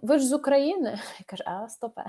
Ви 0.02 0.18
ж 0.18 0.26
з 0.26 0.32
України? 0.32 0.90
Я 1.18 1.24
кажу, 1.26 1.42
а 1.46 1.68
стопе. 1.68 2.04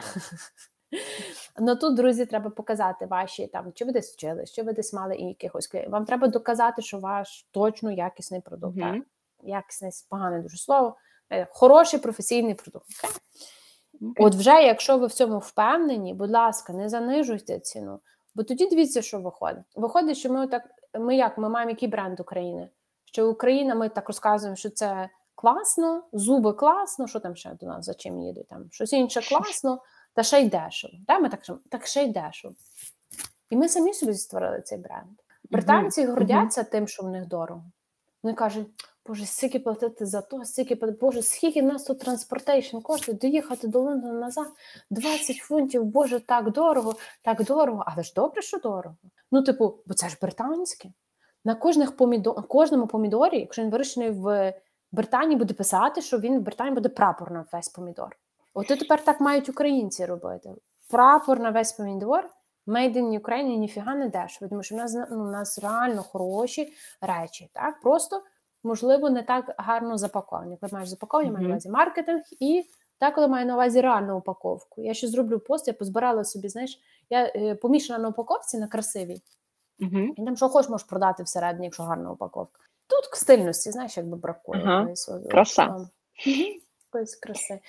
Ну 1.60 1.76
тут, 1.76 1.96
друзі, 1.96 2.26
треба 2.26 2.50
показати 2.50 3.06
ваші 3.06 3.48
там, 3.48 3.72
чи 3.74 3.86
ви 3.86 3.92
десь 3.92 4.14
вчили, 4.14 4.46
що 4.46 4.64
ви 4.64 4.74
десь 4.74 4.94
мали 4.94 5.16
якихось 5.16 5.68
клієнтів. 5.68 5.92
Вам 5.92 6.06
треба 6.06 6.28
доказати, 6.28 6.82
що 6.82 7.00
ваш 7.00 7.48
точно 7.52 7.92
якісний 7.92 8.42
продукт. 8.42 8.78
Mm-hmm. 8.78 9.02
Якісний, 9.44 9.92
погане 10.10 10.42
дуже 10.42 10.58
слово, 10.58 10.96
е, 11.30 11.48
хороший 11.52 12.00
професійний 12.00 12.54
продукт. 12.54 12.86
Okay? 12.90 13.18
Okay. 14.02 14.14
От 14.20 14.36
вже, 14.36 14.64
якщо 14.64 14.98
ви 14.98 15.08
в 15.08 15.14
цьому 15.14 15.40
впевнені, 15.40 16.14
будь 16.14 16.32
ласка, 16.32 16.74
не 16.74 16.90
занижуйте 16.90 17.60
ціну. 17.60 18.00
Бо 18.36 18.44
тоді 18.44 18.68
дивіться, 18.68 19.02
що 19.02 19.20
виходить. 19.20 19.64
Виходить, 19.76 20.18
що 20.18 20.30
ми 20.30 20.48
так, 20.48 20.64
ми 21.00 21.16
як 21.16 21.38
ми 21.38 21.50
маємо 21.50 21.70
який 21.70 21.90
бренд 21.90 22.20
України? 22.20 22.70
Що 23.06 23.30
Україна, 23.30 23.76
ми 23.76 23.90
так 23.90 24.08
розказуємо, 24.08 24.56
що 24.56 24.70
це 24.70 25.10
класно, 25.36 26.04
зуби 26.14 26.54
класно, 26.54 27.08
що 27.08 27.20
там 27.20 27.36
ще 27.36 27.54
до 27.54 27.66
нас 27.66 27.86
за 27.86 27.94
чим 27.94 28.20
їдуть? 28.20 28.48
Там 28.48 28.66
щось 28.72 28.94
інше 28.94 29.22
класно, 29.30 29.82
та 30.18 30.24
ще 30.24 30.42
й 30.42 30.50
дешево. 30.50 30.94
Та 31.08 31.20
ми 31.20 31.30
так 31.30 31.40
кажемо, 31.40 31.60
так 31.70 31.88
ще 31.88 32.04
й 32.04 32.08
дешево. 32.08 32.54
І 33.50 33.56
ми 33.56 33.70
самі 33.70 33.94
собі 33.94 34.14
створили 34.14 34.62
цей 34.62 34.78
бренд. 34.78 35.10
Британці 35.50 36.02
mm-hmm. 36.02 36.10
гордяться 36.10 36.62
mm-hmm. 36.62 36.72
тим, 36.72 36.88
що 36.88 37.04
в 37.04 37.10
них 37.10 37.28
дорого. 37.28 37.64
Вони 38.24 38.36
кажуть, 38.36 38.68
Боже, 39.06 39.26
скільки 39.26 39.60
платити 39.60 40.06
за 40.06 40.22
то, 40.22 40.46
скільки 40.46 40.76
Боже, 40.76 41.22
скільки 41.22 41.62
нас 41.62 41.84
тут 41.84 42.00
transportation 42.00 42.78
коштує, 42.78 43.18
доїхати 43.18 43.68
до 43.68 43.82
Лондона 43.82 44.14
назад 44.14 44.48
20 44.90 45.38
фунтів, 45.38 45.84
Боже, 45.84 46.20
так 46.20 46.52
дорого, 46.52 46.96
так 47.22 47.44
дорого, 47.44 47.84
але 47.88 48.04
ж 48.04 48.14
добре, 48.16 48.42
що 48.42 48.58
дорого. 48.58 48.96
Ну, 49.32 49.44
типу, 49.44 49.80
бо 49.86 49.94
це 49.94 50.10
ж 50.10 50.18
британське. 50.22 50.90
На 51.46 51.56
кожних 51.56 51.98
помідор, 51.98 52.48
кожному 52.48 52.88
помідорі, 52.88 53.40
якщо 53.40 53.62
він 53.62 53.70
вирощений 53.70 54.10
в 54.10 54.54
Британії, 54.92 55.38
буде 55.38 55.54
писати, 55.54 56.02
що 56.02 56.20
він 56.20 56.40
в 56.40 56.42
Британії 56.42 56.76
буде 56.76 56.90
прапор 56.90 57.32
на 57.32 57.46
весь 57.54 57.70
помідор. 57.70 58.18
От 58.58 58.72
і 58.72 58.76
тепер 58.76 59.04
так 59.04 59.22
мають 59.22 59.50
українці 59.50 60.06
робити. 60.06 60.56
Прапор 60.90 61.40
на 61.40 61.50
весь 61.50 61.72
помідор 61.72 62.30
Made 62.68 62.98
in 62.98 63.20
Ukraine 63.20 63.58
ніфіга 63.58 63.96
не 63.96 64.10
дешево, 64.10 64.50
тому 64.50 64.64
що 64.64 64.76
в 64.76 64.78
нас 64.78 64.98
ну, 65.12 65.24
у 65.24 65.32
нас 65.32 65.60
реально 65.60 66.04
хороші 66.04 66.74
речі. 67.02 67.50
Так? 67.54 67.82
Просто, 67.82 68.24
можливо, 68.64 69.10
не 69.10 69.24
так 69.24 69.56
гарно 69.58 69.98
запаковані. 69.98 70.58
Коли 70.62 70.70
маєш 70.74 70.90
запаковані, 70.90 71.32
маю 71.32 71.44
на 71.44 71.50
увазі 71.50 71.70
маркетинг 71.70 72.22
і 72.40 72.66
деколи 73.02 73.28
маю 73.28 73.46
на 73.46 73.54
увазі 73.54 73.82
реальну 73.82 74.18
упаковку. 74.18 74.82
Я 74.82 74.94
ще 74.94 75.08
зроблю 75.08 75.40
пост, 75.40 75.68
я 75.68 75.74
позбирала 75.74 76.24
собі, 76.24 76.50
знаєш, 76.50 76.80
я 77.10 77.32
е, 77.36 77.56
помішана 77.56 78.00
на 78.00 78.10
упаковці 78.10 78.58
на 78.58 78.68
красивій. 78.68 79.22
Угу. 79.80 80.14
І 80.18 80.26
там 80.26 80.38
що 80.38 80.50
хочеш, 80.50 80.70
можеш 80.70 80.88
продати 80.88 81.24
всередині, 81.24 81.66
якщо 81.66 81.84
гарна 81.84 82.12
упаковка. 82.12 82.62
Тут 82.88 83.20
стильності, 83.20 83.72
знаєш, 83.72 83.98
якби 83.98 84.18
бракує. 84.18 84.62
Ага, 84.66 84.94
краса. 85.30 85.90
якоїсь 86.88 87.16
краси. 87.16 87.60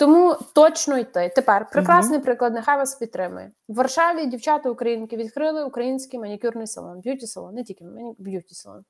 Тому 0.00 0.36
точно 0.54 0.98
йти. 0.98 1.32
Тепер 1.34 1.70
прекрасний 1.70 2.18
приклад, 2.18 2.52
нехай 2.52 2.76
вас 2.76 2.94
підтримує. 2.94 3.52
В 3.68 3.74
Варшаві 3.74 4.26
дівчата 4.26 4.70
українки 4.70 5.16
відкрили 5.16 5.64
український 5.64 6.20
манікюрний 6.20 6.66
салон, 6.66 7.00
beauty 7.00 7.26
салон, 7.26 7.54
не 7.54 7.64
тільки 7.64 7.84
beauty 8.18 8.54
салон. 8.54 8.84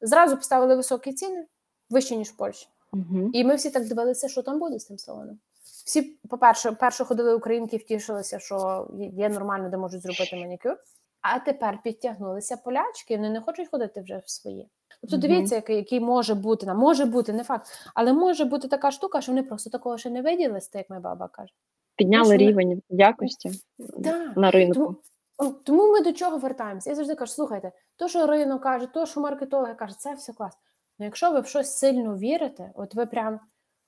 Зразу 0.00 0.36
поставили 0.36 0.76
високі 0.76 1.12
ціни, 1.12 1.46
вищі, 1.90 2.16
ніж 2.16 2.28
в 2.28 2.36
Польщі. 2.36 2.68
Угу. 2.92 3.30
І 3.32 3.44
ми 3.44 3.54
всі 3.54 3.70
так 3.70 3.88
дивилися, 3.88 4.28
що 4.28 4.42
там 4.42 4.58
буде 4.58 4.78
з 4.78 4.84
тим 4.84 4.98
салоном. 4.98 5.38
Всі, 5.86 6.02
по-перше, 6.02 6.72
перше 6.72 7.04
ходили 7.04 7.34
українки, 7.34 7.76
втішилися, 7.76 8.38
що 8.38 8.88
є 8.98 9.28
нормально, 9.28 9.68
де 9.68 9.76
можуть 9.76 10.02
зробити 10.02 10.36
манікюр. 10.36 10.76
А 11.20 11.38
тепер 11.38 11.78
підтягнулися 11.84 12.56
полячки, 12.56 13.16
вони 13.16 13.30
не 13.30 13.40
хочуть 13.40 13.68
ходити 13.70 14.00
вже 14.00 14.22
в 14.26 14.30
свої. 14.30 14.68
Тобто, 15.00 15.16
дивіться, 15.16 15.54
який, 15.54 15.76
який 15.76 16.00
може 16.00 16.34
бути, 16.34 16.66
на 16.66 16.74
може 16.74 17.04
бути, 17.04 17.32
не 17.32 17.44
факт, 17.44 17.66
але 17.94 18.12
може 18.12 18.44
бути 18.44 18.68
така 18.68 18.90
штука, 18.90 19.20
що 19.20 19.32
вони 19.32 19.42
просто 19.42 19.70
такого 19.70 19.98
ще 19.98 20.10
не 20.10 20.22
виділи, 20.22 20.60
як 20.74 20.90
моя 20.90 21.00
баба 21.00 21.28
каже. 21.28 21.52
Підняли 21.96 22.24
Тому 22.24 22.38
рівень 22.38 22.82
якості 22.88 23.50
Так. 24.04 24.36
на 24.36 24.50
ринку. 24.50 24.96
Тому, 25.38 25.54
тому 25.64 25.92
ми 25.92 26.00
до 26.00 26.12
чого 26.12 26.38
вертаємося? 26.38 26.90
Я 26.90 26.96
завжди 26.96 27.14
кажу: 27.14 27.32
слухайте, 27.32 27.72
то, 27.96 28.08
що 28.08 28.26
ринок 28.26 28.62
каже, 28.62 28.86
то, 28.86 29.06
що 29.06 29.20
маркетологи 29.20 29.74
кажуть, 29.74 30.00
це 30.00 30.14
все 30.14 30.32
клас. 30.32 30.54
Ну, 30.98 31.04
якщо 31.04 31.32
ви 31.32 31.40
в 31.40 31.46
щось 31.46 31.78
сильно 31.78 32.16
вірите, 32.16 32.70
от 32.74 32.94
ви 32.94 33.06
прям 33.06 33.40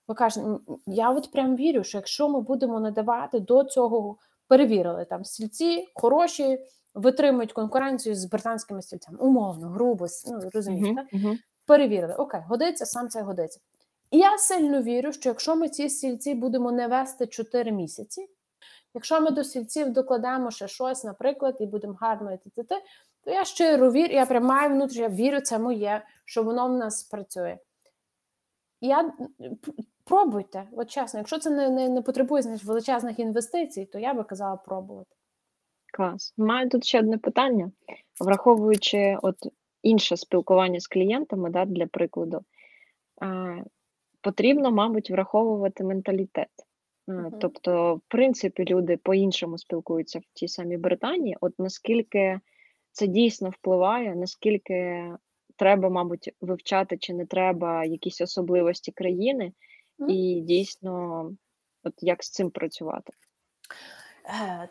ви 0.09 0.15
кажете, 0.15 0.47
я 0.87 1.11
от 1.11 1.31
прям 1.31 1.57
вірю, 1.57 1.85
що 1.85 1.99
якщо 1.99 2.29
ми 2.29 2.41
будемо 2.41 2.81
надавати 2.81 3.41
до 3.41 3.65
цього, 3.65 4.17
перевірили 4.49 5.05
там 5.05 5.25
стільці 5.25 5.89
хороші, 5.95 6.59
витримують 6.99 7.53
конкуренцію 7.53 8.15
з 8.15 8.25
британськими 8.25 8.83
стільцями, 8.83 9.19
умовно, 9.19 9.69
грубо, 9.69 10.07
ну 10.27 10.51
розумієш, 10.55 10.89
Угу. 10.89 10.97
так? 10.97 11.07
Угу. 11.13 11.37
перевірили, 11.67 12.15
окей, 12.15 12.41
годиться, 12.49 12.87
сам 12.87 13.09
це 13.09 13.23
годиться. 13.23 13.61
І 14.11 14.19
я 14.19 14.39
сильно 14.39 14.83
вірю, 14.83 15.13
що 15.13 15.29
якщо 15.29 15.57
ми 15.57 15.69
ці 15.69 15.89
стільці 15.89 16.35
будемо 16.35 16.73
не 16.73 16.89
вести 16.89 17.27
4 17.27 17.73
місяці, 17.73 18.29
якщо 18.95 19.21
ми 19.21 19.31
до 19.31 19.45
стільців 19.45 19.93
докладемо 19.93 20.51
ще 20.51 20.69
щось, 20.69 21.05
наприклад, 21.05 21.57
і 21.61 21.67
будемо 21.67 21.99
гарно 22.01 22.33
йти, 22.33 22.51
ти, 22.57 22.63
ти, 22.63 22.75
то 23.25 23.31
я 23.31 23.45
щиро 23.45 23.93
вірю, 23.93 24.15
я 24.15 24.27
прям 24.27 24.45
маю 24.45 24.71
внутрі, 24.71 24.99
я 24.99 25.09
вірю, 25.09 25.41
це 25.41 25.59
моє, 25.59 26.03
що 26.25 26.43
воно 26.43 26.69
в 26.69 26.73
нас 26.73 26.99
спрацює. 26.99 27.59
Я 28.81 29.13
пробуйте, 30.05 30.69
от 30.73 30.91
чесно, 30.91 31.19
якщо 31.19 31.39
це 31.39 31.51
не, 31.51 31.69
не, 31.69 31.89
не 31.89 32.03
потребує 32.03 32.43
знаєш, 32.43 32.65
величезних 32.65 33.19
інвестицій, 33.19 33.85
то 33.85 33.99
я 33.99 34.15
би 34.15 34.25
казала 34.25 34.57
пробувати. 34.57 35.17
Клас. 35.93 36.35
Маю 36.37 36.69
тут 36.69 36.85
ще 36.85 36.99
одне 36.99 37.19
питання, 37.19 37.71
враховуючи 38.21 39.17
от 39.23 39.37
інше 39.83 40.17
спілкування 40.17 40.81
з 40.81 40.87
клієнтами, 40.87 41.51
да, 41.51 41.65
для 41.65 41.87
прикладу, 41.87 42.41
потрібно, 44.21 44.71
мабуть, 44.71 45.11
враховувати 45.11 45.85
менталітет. 45.85 46.49
Е, 47.09 47.13
Мгм. 47.13 47.33
Тобто, 47.41 47.95
в 47.95 48.01
принципі, 48.09 48.65
люди 48.65 48.97
по-іншому 48.97 49.59
спілкуються 49.59 50.19
в 50.19 50.23
тій 50.33 50.49
самій 50.49 50.77
Британії. 50.77 51.37
От 51.41 51.59
наскільки 51.59 52.41
це 52.93 53.07
дійсно 53.07 53.51
впливає, 53.51 54.17
наскільки 54.17 55.05
треба, 55.57 55.89
мабуть, 55.89 56.31
вивчати 56.41 56.97
чи 56.97 57.15
не 57.15 57.27
треба 57.27 57.85
якісь 57.85 58.21
особливості 58.21 58.93
країни, 58.93 59.53
Мгм. 59.99 60.11
і 60.11 60.41
дійсно, 60.41 61.25
от 61.85 61.95
як 62.01 62.25
з 62.25 62.31
цим 62.31 62.51
працювати. 62.51 63.13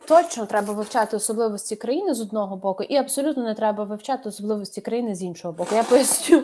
Точно 0.08 0.46
треба 0.46 0.74
вивчати 0.74 1.18
особливості 1.18 1.76
країни 1.76 2.14
з 2.14 2.22
одного 2.22 2.58
боку, 2.58 2.84
і 2.84 2.96
абсолютно 2.98 3.44
не 3.44 3.54
треба 3.56 3.84
вивчати 3.84 4.30
особливості 4.30 4.82
країни 4.82 5.16
з 5.16 5.24
іншого 5.24 5.54
боку. 5.54 5.76
Я 5.76 5.84
поясню. 5.84 6.44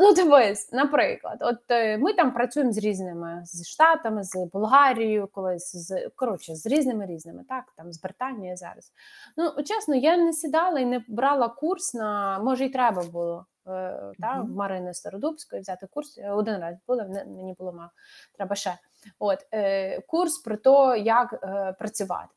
Ну, 0.00 0.12
дивись, 0.14 0.72
наприклад, 0.72 1.38
от 1.40 1.56
е, 1.68 1.98
ми 1.98 2.12
там 2.12 2.32
працюємо 2.34 2.72
з 2.72 2.78
різними 2.78 3.42
з 3.44 3.68
Штатами, 3.68 4.24
з 4.24 4.48
Болгарією, 4.52 5.28
колись 5.32 5.76
з 5.76 6.08
коротше, 6.16 6.54
з 6.54 6.66
різними 6.66 7.06
різними, 7.06 7.44
так 7.48 7.64
там 7.76 7.92
з 7.92 8.00
Британією 8.00 8.56
зараз. 8.56 8.92
Ну 9.36 9.62
чесно, 9.64 9.94
я 9.94 10.16
не 10.16 10.32
сідала 10.32 10.80
і 10.80 10.84
не 10.86 11.02
брала 11.08 11.48
курс 11.48 11.94
на 11.94 12.38
може, 12.38 12.64
й 12.64 12.68
треба 12.70 13.02
було. 13.04 13.46
е, 13.66 14.00
Та, 14.20 14.40
в 14.40 14.50
Марини 14.56 14.94
Стародубської 14.94 15.62
взяти 15.62 15.86
курс. 15.90 16.18
Один 16.32 16.56
раз 16.56 16.74
була, 16.88 17.04
не- 17.04 17.24
мені 17.24 17.54
було 17.58 17.72
мало. 17.72 17.90
Треба 18.36 18.54
ще. 18.56 18.78
От 19.18 19.46
е, 19.54 20.00
курс 20.00 20.38
про 20.38 20.56
те, 20.56 20.98
як 21.00 21.32
е, 21.32 21.74
працювати. 21.78 22.28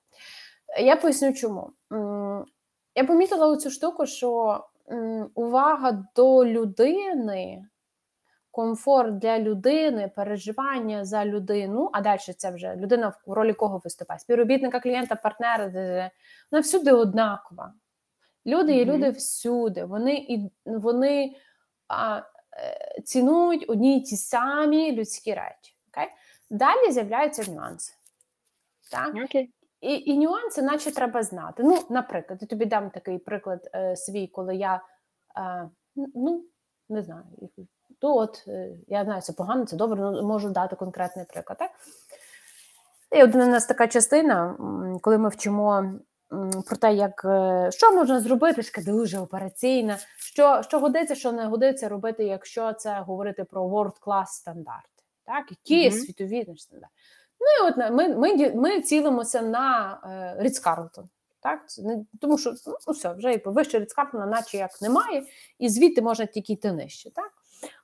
Я 0.83 0.95
поясню, 0.95 1.33
чому. 1.33 1.69
Я 2.95 3.03
помітила 3.07 3.47
оцю 3.47 3.71
штуку, 3.71 4.05
що 4.05 4.63
увага 5.35 6.05
до 6.15 6.45
людини, 6.45 7.65
комфорт 8.51 9.17
для 9.17 9.39
людини, 9.39 10.11
переживання 10.15 11.05
за 11.05 11.25
людину, 11.25 11.89
а 11.93 12.01
далі 12.01 12.19
це 12.19 12.51
вже 12.51 12.75
людина 12.75 13.13
в 13.25 13.33
ролі 13.33 13.53
кого 13.53 13.81
виступає? 13.83 14.19
Співробітника, 14.19 14.79
клієнта, 14.79 15.15
партнера, 15.15 15.65
вона 16.51 16.61
всюди 16.61 16.91
однакова. 16.91 17.73
Люди 18.45 18.73
є 18.73 18.85
Мгм. 18.85 18.95
люди 18.95 19.09
всюди. 19.09 19.85
Вони 19.85 20.15
і 20.15 20.51
вони 20.65 21.35
а, 21.87 22.21
е, 22.57 23.01
цінують 23.01 23.65
одні 23.67 23.97
й 23.97 24.01
ті 24.01 24.15
самі 24.17 24.91
людські 24.91 25.33
речі. 25.33 25.77
Окей? 25.87 26.07
Далі 26.53 26.91
з'являються 26.91 27.51
нюанси. 27.51 27.93
Так? 28.91 29.15
Окей. 29.25 29.53
І, 29.81 30.11
і 30.11 30.17
нюанси, 30.17 30.61
наче 30.61 30.91
треба 30.91 31.23
знати. 31.23 31.63
Ну, 31.63 31.79
наприклад, 31.89 32.39
я 32.41 32.47
тобі 32.47 32.65
дам 32.65 32.89
такий 32.89 33.17
приклад 33.17 33.69
е, 33.75 33.95
свій, 33.95 34.27
коли 34.27 34.55
я 34.55 34.81
е, 35.37 35.69
ну, 35.95 36.45
не 36.89 37.03
знаю, 37.03 37.23
то 37.99 38.15
от 38.15 38.43
е, 38.47 38.69
я 38.87 39.03
знаю, 39.03 39.21
це 39.21 39.33
погано, 39.33 39.65
це 39.65 39.75
добре, 39.75 40.01
ну 40.01 40.27
можу 40.27 40.49
дати 40.49 40.75
конкретний 40.75 41.25
приклад. 41.25 41.57
Так? 41.57 41.71
І 43.11 43.23
от 43.23 43.35
у 43.35 43.37
нас 43.37 43.65
така 43.65 43.87
частина, 43.87 44.55
коли 45.01 45.17
ми 45.17 45.29
вчимо 45.29 45.93
про 46.67 46.77
те, 46.77 46.93
як 46.93 47.25
е, 47.25 47.69
що 47.71 47.91
можна 47.95 48.19
зробити, 48.19 48.61
така 48.63 48.91
дуже 48.91 49.19
операційна, 49.19 49.97
що, 50.17 50.61
що 50.63 50.79
годиться, 50.79 51.15
що 51.15 51.31
не 51.31 51.45
годиться 51.45 51.89
робити, 51.89 52.23
якщо 52.23 52.73
це 52.73 52.99
говорити 52.99 53.43
про 53.43 53.63
world 53.63 53.99
class 53.99 54.25
стандарти. 54.25 54.92
Так, 55.25 55.45
які 55.49 55.81
є 55.81 55.89
Мгм. 55.89 55.99
світові 55.99 56.55
стандарти. 56.57 56.95
Ну 57.39 57.67
і 57.67 57.71
от 57.71 57.77
ми, 57.91 58.09
ми, 58.15 58.51
ми 58.55 58.81
цілимося 58.81 59.41
на 59.41 59.99
е, 60.05 60.43
Ріц 60.43 60.59
Карлтон. 60.59 61.09
Так, 61.39 61.65
тому 62.21 62.37
що 62.37 62.53
ну, 62.87 62.93
все, 62.93 63.13
вже 63.13 63.31
якби 63.31 63.51
вище 63.51 63.79
Ріц 63.79 63.93
Карлтона, 63.93 64.25
наче 64.25 64.57
як 64.57 64.81
немає, 64.81 65.23
і 65.59 65.69
звідти 65.69 66.01
можна 66.01 66.25
тільки 66.25 66.53
йти 66.53 66.71
нижче. 66.71 67.11
Так? 67.11 67.31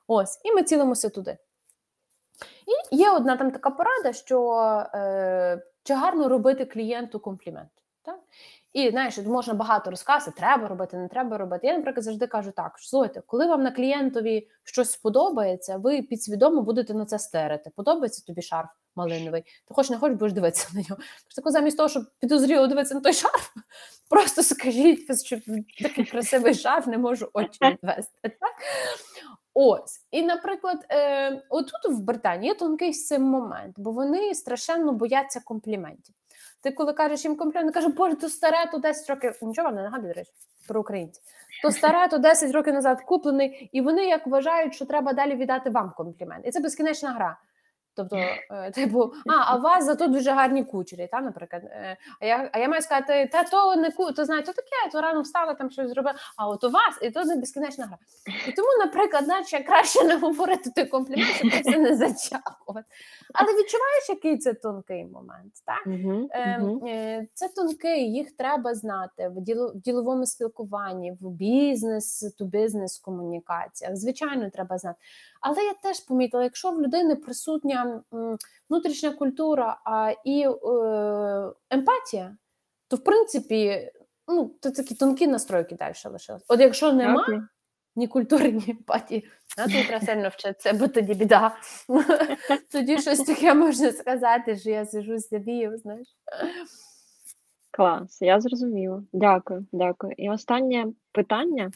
Ось, 0.06 0.40
і 0.44 0.52
ми 0.52 0.62
цілимося 0.62 1.08
туди. 1.08 1.38
І 2.92 2.96
є 2.96 3.10
одна 3.10 3.36
там 3.36 3.50
така 3.50 3.70
порада, 3.70 4.12
що 4.12 4.52
е, 4.94 5.62
чи 5.82 5.94
гарно 5.94 6.28
робити 6.28 6.64
клієнту 6.64 7.20
комплімент. 7.20 7.70
Так? 8.02 8.20
І 8.72 8.90
знаєш, 8.90 9.18
можна 9.18 9.54
багато 9.54 9.90
розказати, 9.90 10.32
треба 10.36 10.68
робити, 10.68 10.96
не 10.96 11.08
треба 11.08 11.38
робити. 11.38 11.66
Я, 11.66 11.76
наприклад, 11.76 12.04
завжди 12.04 12.26
кажу 12.26 12.52
так: 12.52 12.72
слухайте, 12.78 13.22
коли 13.26 13.46
вам 13.46 13.62
на 13.62 13.70
клієнтові 13.70 14.48
щось 14.64 14.90
сподобається, 14.90 15.76
ви 15.76 16.02
підсвідомо 16.02 16.62
будете 16.62 16.94
на 16.94 17.04
це 17.04 17.18
стерити. 17.18 17.70
Подобається 17.76 18.26
тобі 18.26 18.42
шарф 18.42 18.68
малиновий, 18.96 19.42
ти 19.42 19.74
хоч 19.74 19.90
не 19.90 19.98
хочеш, 19.98 20.18
будеш 20.18 20.32
дивитися 20.32 20.68
на 20.74 20.80
нього. 20.80 21.02
Так 21.36 21.50
замість 21.50 21.76
того, 21.76 21.88
щоб 21.88 22.04
підозріло 22.20 22.66
дивитися 22.66 22.94
на 22.94 23.00
той 23.00 23.12
шарф, 23.12 23.50
просто 24.10 24.42
скажіть, 24.42 25.24
що 25.24 25.38
такий 25.82 26.04
красивий 26.04 26.54
шарф 26.54 26.86
не 26.86 26.98
можу 26.98 27.30
очі 27.32 27.58
відвести. 27.62 28.38
Ось, 29.54 30.06
і, 30.10 30.22
наприклад, 30.22 30.86
е, 30.90 31.42
отут 31.48 31.84
в 31.90 32.00
Британії 32.00 32.48
є 32.48 32.54
тонкий 32.54 32.92
цим 32.92 33.22
момент, 33.22 33.74
бо 33.78 33.92
вони 33.92 34.34
страшенно 34.34 34.92
бояться 34.92 35.40
компліментів. 35.44 36.14
Ти 36.62 36.70
коли 36.70 36.92
кажеш 36.92 37.24
їм 37.24 37.36
комплімент, 37.36 37.76
вони 37.76 37.88
боже, 37.88 38.16
то 38.16 38.28
старе, 38.28 38.68
то 38.72 38.78
10 38.78 39.10
років. 39.10 39.38
Нічого 39.42 39.70
не 39.70 39.82
нагадує, 39.82 40.12
речі, 40.12 40.30
про 40.68 40.80
українців. 40.80 41.22
То 41.62 41.70
старе, 41.72 42.08
то 42.08 42.18
10 42.18 42.52
років 42.52 42.74
назад 42.74 43.00
куплений, 43.00 43.70
і 43.72 43.80
вони 43.80 44.06
як 44.06 44.26
вважають, 44.26 44.74
що 44.74 44.86
треба 44.86 45.12
далі 45.12 45.34
віддати 45.34 45.70
вам 45.70 45.92
комплімент. 45.96 46.46
І 46.46 46.50
це 46.50 46.60
безкінечна 46.60 47.12
гра. 47.12 47.38
Тобто, 47.94 48.16
е, 48.50 48.70
типу, 48.70 49.12
а, 49.26 49.52
а 49.52 49.56
у 49.56 49.60
вас 49.60 49.84
зато 49.84 50.06
дуже 50.06 50.30
гарні 50.30 50.64
кучері, 50.64 51.08
та, 51.12 51.20
наприклад. 51.20 51.62
Е, 51.64 51.96
а 52.20 52.26
я 52.26 52.50
а 52.52 52.58
я 52.58 52.68
маю 52.68 52.82
сказати, 52.82 53.28
та 53.32 53.42
то 53.44 53.76
не 53.76 53.90
ку, 53.90 54.12
то 54.12 54.24
знаєте, 54.24 54.46
то 54.46 54.52
таке, 54.52 54.92
то 54.92 55.00
рано 55.00 55.20
встала, 55.20 55.54
там 55.54 55.70
щось 55.70 55.90
зробила, 55.90 56.14
а 56.36 56.48
от 56.48 56.64
у 56.64 56.70
вас, 56.70 56.98
і 57.02 57.10
то 57.10 57.24
не 57.24 57.36
безкінечна 57.36 57.86
гра. 57.86 57.98
І 58.48 58.52
тому, 58.52 58.68
наприклад, 58.84 59.26
наче 59.28 59.60
краще 59.60 60.04
не 60.04 60.16
говорити 60.16 60.70
той 60.76 60.84
комплімент, 60.84 61.30
щоб 61.34 61.50
це 61.64 61.78
не 61.78 61.96
зачахувати. 61.96 62.86
Але 63.34 63.48
відчуваєш, 63.52 64.08
який 64.08 64.38
це 64.38 64.54
тонкий 64.54 65.04
момент, 65.04 65.52
так? 65.66 65.86
Угу, 65.86 66.28
Е, 66.30 66.60
угу. 66.62 66.86
е, 66.88 67.26
Це 67.34 67.48
тонкий, 67.48 68.12
їх 68.12 68.32
треба 68.32 68.74
знати 68.74 69.28
в 69.28 69.40
діло- 69.40 69.72
в 69.74 69.80
діловому 69.80 70.26
спілкуванні, 70.26 71.12
в 71.20 71.30
бізнес 71.30 72.34
ту 72.38 72.44
бізнес 72.44 72.98
комунікаціях. 72.98 73.96
Звичайно, 73.96 74.50
треба 74.50 74.78
знати. 74.78 74.98
Але 75.40 75.62
я 75.64 75.74
теж 75.74 76.00
помітила, 76.00 76.42
якщо 76.42 76.70
в 76.70 76.82
людини 76.82 77.16
присутня 77.16 78.02
внутрішня 78.68 79.10
культура 79.10 79.80
а, 79.84 80.14
і 80.24 80.46
е, 80.48 81.52
емпатія, 81.70 82.36
то 82.88 82.96
в 82.96 83.04
принципі 83.04 83.90
ну, 84.28 84.50
то 84.60 84.70
такі 84.70 84.94
тонкі 84.94 85.26
настройки 85.26 85.74
далі 85.74 85.94
лишились. 86.04 86.42
От 86.48 86.60
якщо 86.60 86.92
нема 86.92 87.22
Окей. 87.22 87.40
ні 87.96 88.08
культури, 88.08 88.52
ні 88.52 88.64
емпатії, 88.68 89.28
а 89.58 89.64
то 89.64 89.84
треба 89.88 90.06
сильно 90.06 90.28
вчитися, 90.28 90.72
бо 90.72 90.88
тоді 90.88 91.14
біда. 91.14 91.56
Тоді 92.72 92.98
щось 92.98 93.20
таке 93.20 93.54
можна 93.54 93.92
сказати, 93.92 94.56
що 94.56 94.70
я 94.70 94.86
сижу 94.86 95.18
забію, 95.18 95.78
знаєш. 95.78 96.08
Клас, 97.70 98.22
я 98.22 98.40
зрозуміла. 98.40 99.02
Дякую, 99.12 99.66
дякую. 99.72 100.14
І 100.16 100.30
останнє 100.30 100.86
питання 101.12 101.70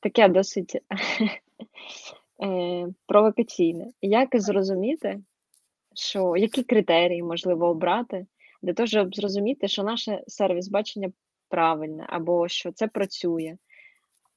таке 0.00 0.28
досить 0.28 0.76
е, 2.42 2.86
провокаційне. 3.06 3.90
Як 4.02 4.28
зрозуміти, 4.32 5.20
що 5.94 6.36
які 6.36 6.62
критерії 6.64 7.22
можливо 7.22 7.66
обрати 7.66 8.26
для 8.62 8.72
того, 8.72 8.86
щоб 8.86 9.14
зрозуміти, 9.14 9.68
що 9.68 9.82
наше 9.82 10.22
сервіс 10.26 10.68
бачення 10.68 11.12
правильне 11.48 12.06
або 12.08 12.48
що 12.48 12.72
це 12.72 12.86
працює? 12.88 13.56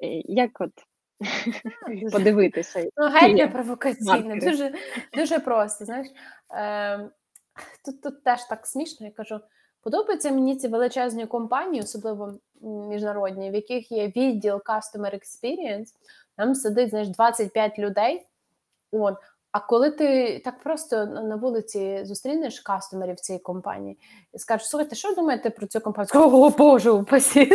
Е, 0.04 0.22
Як 0.26 0.62
от 0.62 0.72
Дуже- 1.88 2.10
подивитися? 2.18 2.90
Ну, 2.98 3.10
геть 3.10 3.52
провокаційне, 3.52 4.36
дуже, 4.36 4.74
дуже 5.14 5.40
просто. 5.40 5.86
Знаєш, 5.86 6.08
е, 6.52 7.10
тут, 7.86 8.02
тут 8.02 8.24
теж 8.24 8.44
так 8.44 8.68
смішно, 8.68 9.06
я 9.06 9.12
кажу. 9.12 9.40
Подобаються 9.82 10.32
мені 10.32 10.56
ці 10.56 10.68
величезні 10.68 11.26
компанії, 11.26 11.84
особливо 11.84 12.40
міжнародні, 12.62 13.52
в 13.52 13.56
яких 13.56 13.92
є 13.92 14.08
відділ 14.08 14.56
Customer 14.56 15.14
Experience, 15.16 15.88
там 16.38 16.56
сидить 16.56 16.90
знаєш, 16.90 17.08
25 17.10 17.80
людей. 17.80 18.28
От. 18.92 19.16
А 19.52 19.60
коли 19.60 19.92
ти 19.92 20.40
так 20.46 20.60
просто 20.60 21.06
на 21.06 21.36
вулиці 21.36 22.06
зустрінеш 22.06 22.60
кастомерів 22.60 23.16
цієї 23.16 23.42
компанії 23.42 23.98
і 24.34 24.40
скажеш, 24.40 24.68
слухайте, 24.68 24.96
що 24.96 25.16
думаєте 25.16 25.50
про 25.50 25.68
цю 25.68 25.82
компанію? 25.82 26.10
О, 26.14 26.50
Боже, 26.50 26.92
упасі. 26.92 27.52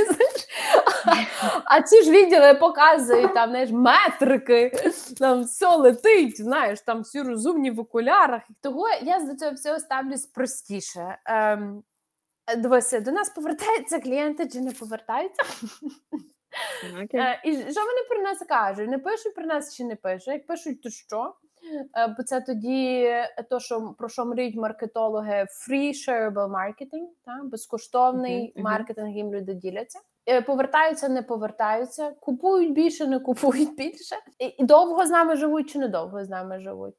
А 1.64 1.82
ці 1.82 2.02
ж 2.02 2.10
відділи 2.10 2.54
показують 2.54 3.34
там 3.34 3.50
знаєш, 3.50 3.70
метрики, 3.70 4.72
там 5.18 5.42
все 5.42 5.76
летить, 5.76 6.40
знаєш, 6.42 6.80
там 6.80 7.02
всі 7.02 7.22
розумні 7.22 7.70
в 7.70 7.80
окулярах. 7.80 8.42
Того 8.60 8.88
я 9.02 9.20
до 9.20 9.34
цього 9.34 9.52
всього 9.52 9.78
ставлюсь 9.78 10.26
простіше. 10.26 11.18
Ем, 11.26 11.82
дивися, 12.56 13.00
до 13.00 13.10
нас 13.10 13.30
повертаються 13.30 14.00
клієнти 14.00 14.48
чи 14.48 14.60
не 14.60 14.72
повертаються? 14.72 15.42
Окей. 17.04 17.20
Е, 17.20 17.40
І 17.44 17.52
що 17.52 17.80
вони 17.80 18.02
про 18.08 18.22
нас 18.22 18.38
кажуть? 18.48 18.88
Не 18.88 18.98
пишуть 18.98 19.34
про 19.34 19.46
нас 19.46 19.76
чи 19.76 19.84
не 19.84 19.96
пишуть? 19.96 20.28
Як 20.28 20.46
пишуть, 20.46 20.82
то 20.82 20.90
що? 20.90 21.34
Е, 21.98 22.14
Бо 22.18 22.22
це 22.24 22.40
тоді 22.40 23.12
то, 23.50 23.60
що 23.60 23.94
про 23.98 24.08
що 24.08 24.24
мріють 24.24 24.56
маркетологи, 24.56 25.32
free 25.70 25.92
shareable 25.92 26.50
marketing, 26.50 27.06
та? 27.24 27.40
безкоштовний 27.44 28.42
Мгм, 28.42 28.52
мгм. 28.54 28.64
маркетинг 28.64 29.10
їм 29.10 29.34
люди 29.34 29.54
діляться. 29.54 29.98
Е, 30.28 30.42
Повертаються, 30.42 31.08
не 31.08 31.22
повертаються, 31.22 32.10
купують 32.20 32.72
більше, 32.72 33.06
не 33.06 33.18
купують 33.20 33.74
більше, 33.76 34.16
і, 34.58 34.64
довго 34.64 35.06
з 35.06 35.10
нами 35.10 35.36
живуть 35.36 35.70
чи 35.70 35.78
недовго 35.78 36.24
з 36.24 36.28
нами 36.28 36.60
живуть. 36.60 36.94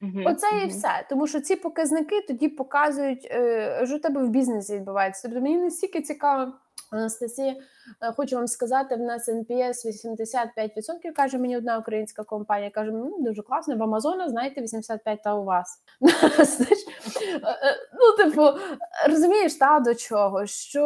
Мгм, 0.00 0.26
Оце 0.26 0.46
і 0.64 0.66
все. 0.66 1.06
Тому 1.10 1.26
що 1.26 1.40
ці 1.40 1.56
показники 1.56 2.20
тоді 2.28 2.48
показують, 2.48 3.28
е, 3.30 3.82
що 3.86 3.96
у 3.96 3.98
тебе 3.98 4.22
в 4.22 4.28
бізнесі 4.28 4.74
відбувається. 4.76 5.28
Тобто 5.28 5.40
мені 5.42 5.56
не 5.56 5.70
стільки 5.70 6.02
цікаво, 6.02 6.52
Анастасія, 6.90 7.56
е, 8.02 8.12
хочу 8.12 8.36
вам 8.36 8.46
сказати, 8.46 8.96
в 8.96 9.00
нас 9.00 9.28
NPS 9.28 9.86
85%, 9.86 11.12
каже 11.12 11.38
мені 11.38 11.56
одна 11.56 11.78
українська 11.78 12.24
компанія. 12.24 12.70
Каже, 12.70 12.90
ну 12.90 13.16
дуже 13.20 13.42
класно, 13.42 13.76
в 13.76 13.82
Амазона, 13.82 14.28
знаєте, 14.28 14.60
85% 14.60 15.18
та 15.24 15.34
у 15.34 15.44
вас. 15.44 15.82
Знаєш, 16.00 16.78
е, 17.32 17.40
е, 17.44 17.76
ну, 17.94 18.24
типу, 18.24 18.42
розумієш, 19.08 19.54
та 19.54 19.80
до 19.80 19.94
чого? 19.94 20.46
Що 20.46 20.84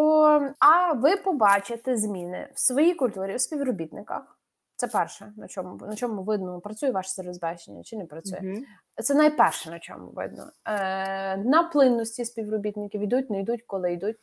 а 0.58 0.92
ви 0.92 1.16
побачите 1.16 1.96
зміни 1.96 2.48
в 2.54 2.60
своїй 2.60 2.94
культурі, 2.94 3.34
у 3.34 3.38
співробітниках. 3.38 4.38
Це 4.76 4.86
перше, 4.86 5.32
на 5.36 5.48
чому 5.48 5.86
на 5.86 5.96
чому 5.96 6.22
видно, 6.22 6.60
працює 6.60 6.90
ваше 6.90 7.10
сервісбачення 7.10 7.82
чи 7.82 7.96
не 7.96 8.04
працює. 8.04 8.40
Мгм. 8.42 8.64
Це 9.02 9.14
найперше, 9.14 9.70
на 9.70 9.78
чому 9.78 10.10
видно. 10.10 10.50
Е, 10.64 11.36
на 11.36 11.62
плинності 11.72 12.24
співробітників 12.24 13.02
йдуть, 13.02 13.30
не 13.30 13.40
йдуть, 13.40 13.62
коли 13.66 13.92
йдуть, 13.92 14.16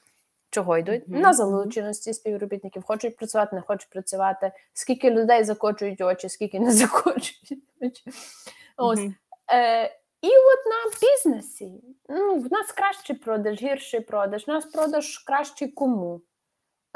чого 0.52 0.78
йдуть, 0.78 1.08
Мгм, 1.08 1.22
на 1.22 1.34
залученості 1.34 2.14
співробітників, 2.14 2.84
хочуть 2.84 3.18
працювати, 3.18 3.56
не 3.56 3.62
хочуть 3.62 3.90
працювати, 3.90 4.52
скільки 4.74 5.12
людей 5.12 5.44
закочують 5.44 6.02
очі, 6.02 6.30
скільки 6.30 6.60
не 6.60 6.72
закочують 6.72 7.64
очі. 7.82 8.04
Ось. 8.78 9.00
Мгм. 9.00 9.16
Е, 9.54 9.86
і 10.22 10.28
от 10.28 10.66
на 10.66 11.08
бізнесі. 11.08 11.84
Ну, 12.10 12.36
в 12.36 12.52
нас 12.52 12.72
кращий 12.72 13.16
продаж, 13.16 13.62
гірший 13.62 14.00
продаж, 14.00 14.48
в 14.48 14.50
нас 14.50 14.66
продаж 14.66 15.18
кращий 15.18 15.68
кому. 15.68 16.22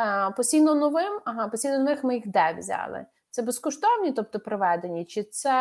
Е, 0.02 0.32
постійно 0.32 0.76
новим, 0.76 1.22
ага, 1.26 1.48
постійно 1.48 1.78
нових 1.78 2.04
ми 2.04 2.16
їх 2.16 2.28
де 2.28 2.56
взяли. 2.58 3.06
Це 3.32 3.42
безкоштовні, 3.42 4.12
тобто 4.12 4.40
проведені, 4.40 5.06
чи 5.06 5.24
це 5.24 5.52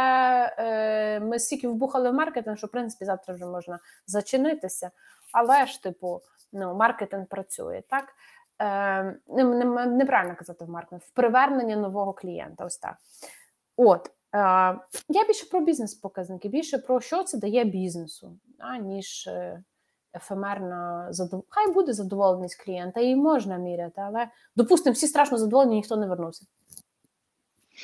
е, 0.59 1.21
ми 1.21 1.39
стільки 1.39 1.69
вбухали 1.69 2.11
в 2.11 2.15
маркетинг, 2.15 2.59
що 2.59 2.67
в 2.67 2.71
принципі 2.71 3.05
завтра 3.05 3.35
вже 3.35 3.47
можна 3.47 3.79
зачинитися. 4.07 4.91
Але 5.33 5.67
ж, 5.67 5.83
типу, 5.83 6.21
ну, 6.55 6.75
маркетинг 6.75 7.27
працює, 7.27 7.83
так? 7.89 8.05
Е, 8.59 9.19
не, 9.29 9.45
не, 9.45 9.87
неправильно 9.87 10.37
казати 10.37 10.65
в 10.65 10.71
маркетинг, 10.71 11.03
в 11.03 11.11
привернення 11.11 11.77
нового 11.77 12.13
клієнта. 12.13 12.65
Ось 12.65 12.79
так. 12.79 12.97
От. 13.77 14.11
Е, 14.35 14.39
я 15.09 15.27
більше 15.27 15.47
про 15.51 15.61
бізнес-показники, 15.61 16.49
більше 16.49 16.79
про 16.79 17.01
що 17.01 17.23
це 17.23 17.39
дає 17.39 17.65
бізнесу, 17.65 18.39
а, 18.59 18.79
ніж 18.79 19.27
е, 19.27 19.63
ефемерна 20.15 21.07
задов... 21.11 21.45
Хай 21.49 21.73
буде 21.73 21.93
задоволеність 21.93 22.63
клієнта, 22.63 23.01
її 23.01 23.17
можна 23.17 23.57
міряти, 23.57 24.01
але 24.01 24.29
допустимо, 24.57 24.95
всі 24.95 25.07
страшно 25.07 25.39
задоволені, 25.39 25.75
ніхто 25.75 25.97
не 25.97 26.07
вернувся. 26.07 26.47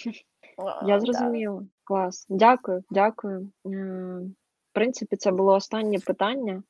Я 0.86 0.96
Е, 0.96 1.00
зрозуміла. 1.00 1.62
Клас. 1.84 2.26
Дякую, 2.28 2.84
дякую. 2.90 3.50
В 3.64 4.72
принципі, 4.72 5.16
це 5.16 5.30
було 5.30 5.54
останнє 5.54 5.98
питання. 5.98 6.62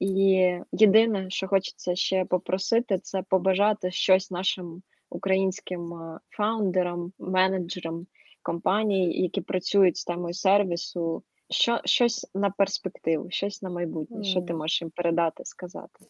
І 0.00 0.50
єдине, 0.72 1.30
що 1.30 1.48
хочеться 1.48 1.94
ще 1.94 2.24
попросити, 2.24 2.98
це 2.98 3.22
побажати 3.22 3.90
щось 3.90 4.30
нашим 4.30 4.82
українським 5.10 5.94
е, 5.94 6.20
фаундерам, 6.30 7.12
менеджерам 7.18 8.06
компаній, 8.42 9.22
які 9.22 9.40
працюють 9.40 9.96
з 9.96 10.04
темою 10.04 10.34
сервісу. 10.34 11.22
Що, 11.50 11.80
щось 11.84 12.26
на 12.34 12.50
перспективу, 12.50 13.26
щось 13.30 13.62
на 13.62 13.70
майбутнє. 13.70 14.24
Що 14.24 14.42
ти 14.42 14.54
можеш 14.54 14.82
їм 14.82 14.90
передати, 14.90 15.44
сказати? 15.44 16.06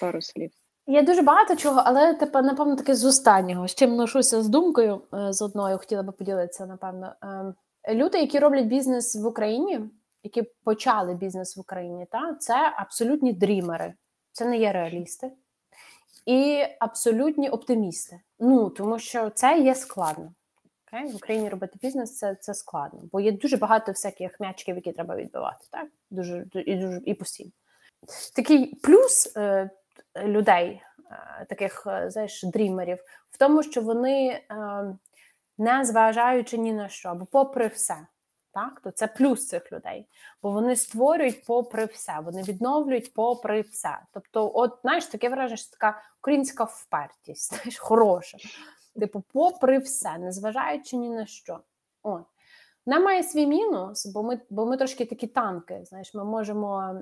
Пару 0.00 0.22
слів. 0.22 0.50
Є 0.86 1.02
дуже 1.02 1.22
багато 1.22 1.56
чого, 1.56 1.82
але 1.84 2.14
тепер, 2.14 2.44
напевно, 2.44 2.76
таки 2.76 2.94
з 2.94 3.04
останнього. 3.04 3.68
З 3.68 3.74
чим 3.74 3.96
ношуся 3.96 4.42
з 4.42 4.48
думкою 4.48 5.02
е, 5.14 5.32
з 5.32 5.42
одною, 5.42 5.78
хотіла 5.78 6.02
би 6.02 6.12
поділитися, 6.12 6.66
напевно. 6.66 7.12
Ем, 7.22 7.54
Люди, 7.90 8.18
які 8.18 8.38
роблять 8.38 8.66
бізнес 8.66 9.16
в 9.16 9.26
Україні, 9.26 9.80
які 10.22 10.42
почали 10.42 11.14
бізнес 11.14 11.56
в 11.56 11.60
Україні, 11.60 12.06
та, 12.10 12.34
це 12.34 12.72
абсолютні 12.76 13.32
дрімери, 13.32 13.94
це 14.32 14.44
не 14.44 14.58
є 14.58 14.72
реалісти 14.72 15.32
і 16.26 16.64
абсолютні 16.80 17.48
оптимісти. 17.48 18.20
Ну, 18.38 18.70
тому 18.70 18.98
що 18.98 19.30
це 19.30 19.58
є 19.58 19.74
складно. 19.74 20.32
В 20.92 21.16
Україні 21.16 21.48
робити 21.48 21.78
бізнес 21.82 22.18
це, 22.18 22.34
це 22.34 22.54
складно, 22.54 23.00
бо 23.12 23.20
є 23.20 23.32
дуже 23.32 23.56
багато 23.56 23.92
всяких 23.92 24.40
м'ячків, 24.40 24.76
які 24.76 24.92
треба 24.92 25.16
відбивати, 25.16 25.66
так? 25.70 25.88
Дуже, 26.10 26.46
і, 26.54 26.74
дуже, 26.74 27.00
і 27.04 27.14
постійно. 27.14 27.50
Такий 28.36 28.74
плюс 28.74 29.36
е, 29.36 29.70
людей, 30.16 30.82
е, 31.10 31.46
таких, 31.48 31.86
е, 31.86 32.10
знаєш, 32.10 32.42
дрімерів, 32.42 32.98
в 33.30 33.38
тому, 33.38 33.62
що 33.62 33.80
вони, 33.80 34.28
е, 34.28 34.44
не 35.58 35.84
зважаючи 35.84 36.58
ні 36.58 36.72
на 36.72 36.88
що, 36.88 37.08
або 37.08 37.26
попри 37.26 37.66
все, 37.66 38.06
так, 38.54 38.80
то 38.80 38.90
це 38.90 39.06
плюс 39.06 39.48
цих 39.48 39.72
людей, 39.72 40.06
бо 40.42 40.50
вони 40.50 40.76
створюють 40.76 41.44
попри 41.44 41.84
все, 41.84 42.20
вони 42.24 42.42
відновлюють 42.42 43.14
попри 43.14 43.60
все. 43.60 43.98
Тобто, 44.12 44.52
от 44.54 44.78
знаєш, 44.82 45.06
таке 45.06 45.28
враження, 45.28 45.56
що 45.56 45.70
така 45.70 46.02
українська 46.20 46.64
впертість, 46.64 47.54
знаєш, 47.54 47.78
хороша. 47.78 48.38
Типу, 49.00 49.22
попри 49.32 49.78
все, 49.78 50.18
незважаючи 50.18 50.96
ні 50.96 51.10
на 51.10 51.26
що. 51.26 51.60
От. 52.02 52.22
Вона 52.86 53.00
має 53.00 53.22
свій 53.22 53.46
мінус, 53.46 54.06
бо 54.06 54.22
ми, 54.22 54.40
бо 54.50 54.66
ми 54.66 54.76
трошки 54.76 55.04
такі 55.04 55.26
танки. 55.26 55.80
Знаєш, 55.84 56.14
ми 56.14 56.24
можемо 56.24 56.94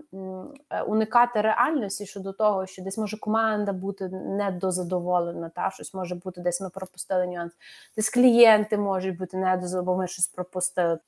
е, 0.71 0.83
уникати 0.83 1.41
реальності 1.41 2.07
щодо 2.07 2.33
того, 2.33 2.67
що 2.67 2.83
десь 2.83 2.99
може 2.99 3.17
команда 3.17 3.73
бути 3.73 4.09
недозадоволена, 4.09 5.49
та 5.49 5.71
щось 5.71 5.95
може 5.95 6.15
бути, 6.15 6.41
десь 6.41 6.61
ми 6.61 6.71
пропустили 6.71 7.27
нюанс. 7.27 7.53
Десь 7.97 8.11
клієнти 8.11 8.79
можуть 8.79 9.19
бути 9.19 9.37
недозадоволені, 9.37 9.87
бо 9.87 9.97
ми 9.97 10.09
щось 10.09 10.27
пропустили. 10.27 10.99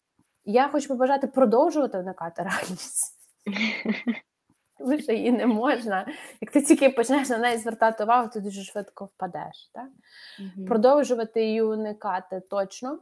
Я 0.44 0.68
хочу 0.68 0.88
побажати 0.88 1.26
продовжувати 1.26 1.98
уникати 1.98 2.42
реальність. 2.42 3.18
Лише 4.78 5.14
її 5.14 5.32
не 5.32 5.46
можна. 5.46 6.06
Як 6.40 6.50
ти 6.50 6.62
тільки 6.62 6.90
почнеш 6.90 7.28
на 7.28 7.38
неї 7.38 7.58
звертати 7.58 8.04
увагу, 8.04 8.28
ти 8.28 8.40
дуже 8.40 8.62
швидко 8.62 9.04
впадеш. 9.04 9.70
Так? 9.74 9.88
Мгм. 10.40 10.66
продовжувати 10.66 11.44
її 11.44 11.62
уникати 11.62 12.40
точно. 12.40 12.98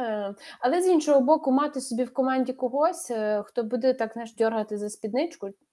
Е, 0.00 0.34
Але 0.60 0.82
з 0.82 0.86
іншого 0.86 1.20
боку, 1.20 1.52
мати 1.52 1.80
собі 1.80 2.04
в 2.04 2.12
команді 2.12 2.52
когось, 2.52 3.10
е, 3.10 3.42
хто 3.46 3.62
буде 3.62 3.94
так 3.94 4.12
знаєш, 4.12 4.34
дергати 4.34 4.78
за 4.78 4.90
спідничку, 4.90 5.46
каже, 5.46 5.54
«Слухай, 5.54 5.63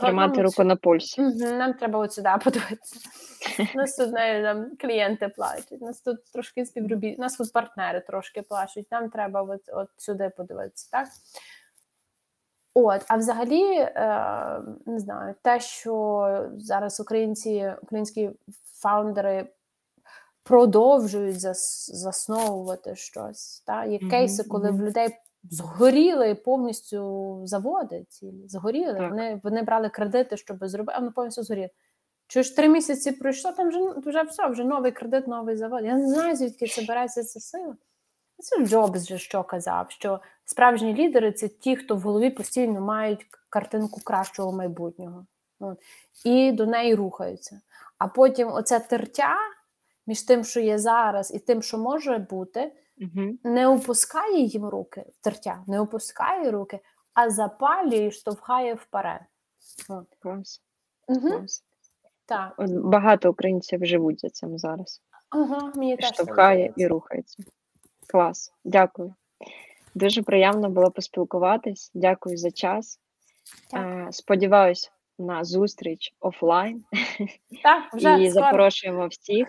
Тримати 0.00 0.42
руку 0.42 0.64
на 0.64 0.76
пульсі. 0.76 1.22
Нам 1.36 1.74
треба 1.74 1.98
от 1.98 2.12
сюди 2.12 2.30
подивитися. 2.44 3.08
У 3.74 3.78
нас 3.78 3.96
тут 3.96 4.14
там 4.14 4.70
клієнти 4.80 5.28
плачуть, 5.28 5.80
нас 5.80 6.00
тут 6.00 6.24
трошки 6.32 6.66
співробіт, 6.66 7.18
нас 7.18 7.36
тут 7.36 7.52
партнери 7.52 8.00
трошки 8.00 8.42
плачуть, 8.42 8.92
нам 8.92 9.10
треба 9.10 9.42
от, 9.42 9.60
от 9.72 9.88
сюди 9.96 10.30
подивитися. 10.36 10.88
Так? 10.92 11.08
От, 12.74 13.04
а 13.08 13.16
взагалі, 13.16 13.74
е, 13.74 14.60
не 14.86 14.98
знаю, 14.98 15.34
те, 15.42 15.60
що 15.60 16.48
зараз 16.56 17.00
українці, 17.00 17.72
українські 17.82 18.30
фаундери 18.82 19.48
продовжують 20.42 21.40
зас, 21.40 21.90
засновувати 21.94 22.96
щось. 22.96 23.60
Та? 23.66 23.84
Є 23.84 23.98
кейси, 23.98 24.44
коли 24.44 24.70
в 24.70 24.82
людей 24.82 25.08
згоріли 25.50 26.34
повністю 26.34 27.40
заводи 27.44 28.04
цілі, 28.08 28.48
згоріли. 28.48 28.94
Так. 28.94 29.10
Вони, 29.10 29.40
вони 29.44 29.62
брали 29.62 29.88
кредити, 29.88 30.36
щоб 30.36 30.58
зробити, 30.60 30.96
а 30.96 31.00
воно 31.00 31.12
повністю 31.12 31.42
згоріло. 31.42 31.68
Чуєш, 32.26 32.50
три 32.50 32.68
місяці 32.68 33.12
пройшло, 33.12 33.52
там 33.52 33.68
вже, 33.68 33.78
вже 33.96 34.22
все, 34.22 34.48
вже 34.48 34.64
новий 34.64 34.92
кредит, 34.92 35.26
новий 35.28 35.56
завод. 35.56 35.84
Я 35.84 35.96
не 35.96 36.08
знаю, 36.08 36.36
звідки 36.36 36.66
це 36.66 36.82
береться 36.82 37.24
ця 37.24 37.40
сила. 37.40 37.76
Це 38.38 38.64
Джобс 38.64 39.08
же 39.08 39.18
що 39.18 39.44
казав, 39.44 39.90
що 39.90 40.20
справжні 40.44 40.94
лідери 40.94 41.32
це 41.32 41.48
ті, 41.48 41.76
хто 41.76 41.96
в 41.96 42.00
голові 42.00 42.30
постійно 42.30 42.80
мають 42.80 43.26
картинку 43.50 44.00
кращого 44.04 44.52
майбутнього. 44.52 45.26
От. 45.60 45.78
І 46.24 46.52
до 46.52 46.66
неї 46.66 46.94
рухаються. 46.94 47.60
А 47.98 48.08
потім 48.08 48.48
оце 48.52 48.80
тертя 48.80 49.36
між 50.06 50.22
тим, 50.22 50.44
що 50.44 50.60
є 50.60 50.78
зараз, 50.78 51.34
і 51.34 51.38
тим, 51.38 51.62
що 51.62 51.78
може 51.78 52.18
бути, 52.18 52.72
Не 53.44 53.68
опускає 53.68 54.40
їм 54.42 54.64
руки, 54.64 55.04
тертя, 55.20 55.64
не 55.66 55.80
опускає 55.80 56.50
руки, 56.50 56.80
а 57.14 57.30
запалює 57.30 58.06
і 58.06 58.10
штовхає 58.10 58.74
вперед. 58.74 59.20
Клас. 60.22 60.62
Угу. 61.08 61.30
клас. 61.30 61.64
Так. 62.26 62.54
Багато 62.68 63.30
українців 63.30 63.84
живуть 63.84 64.20
за 64.20 64.28
цим 64.28 64.58
зараз. 64.58 65.02
Ага, 65.30 65.72
мені 65.74 65.96
теж 65.96 66.10
Штовхає 66.10 66.72
і 66.76 66.86
рухається. 66.86 67.42
Клас. 68.06 68.52
Дякую. 68.64 69.14
Дуже 69.94 70.22
приємно 70.22 70.70
було 70.70 70.90
поспілкуватись. 70.90 71.90
Дякую 71.94 72.36
за 72.36 72.50
час. 72.50 73.00
Дякую. 73.72 74.06
Е, 74.08 74.12
Сподіваюсь 74.12 74.92
на 75.18 75.44
зустріч 75.44 76.14
офлайн 76.20 76.84
Так, 77.62 77.94
вже 77.94 78.22
і 78.22 78.30
скоро. 78.30 78.46
запрошуємо 78.46 79.06
всіх. 79.06 79.48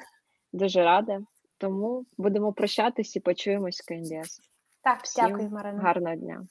Дуже 0.54 0.84
рада. 0.84 1.20
Тому 1.60 2.06
будемо 2.17 2.54
прощатись 2.54 3.15
і 3.15 3.19
почуємось 3.19 3.82
в 3.82 3.86
КНДС. 3.88 4.41
Так, 4.84 5.04
Всім 5.04 5.26
дякую, 5.26 5.50
Марина. 5.50 5.82
Гарного 5.82 6.15
дня. 6.15 6.48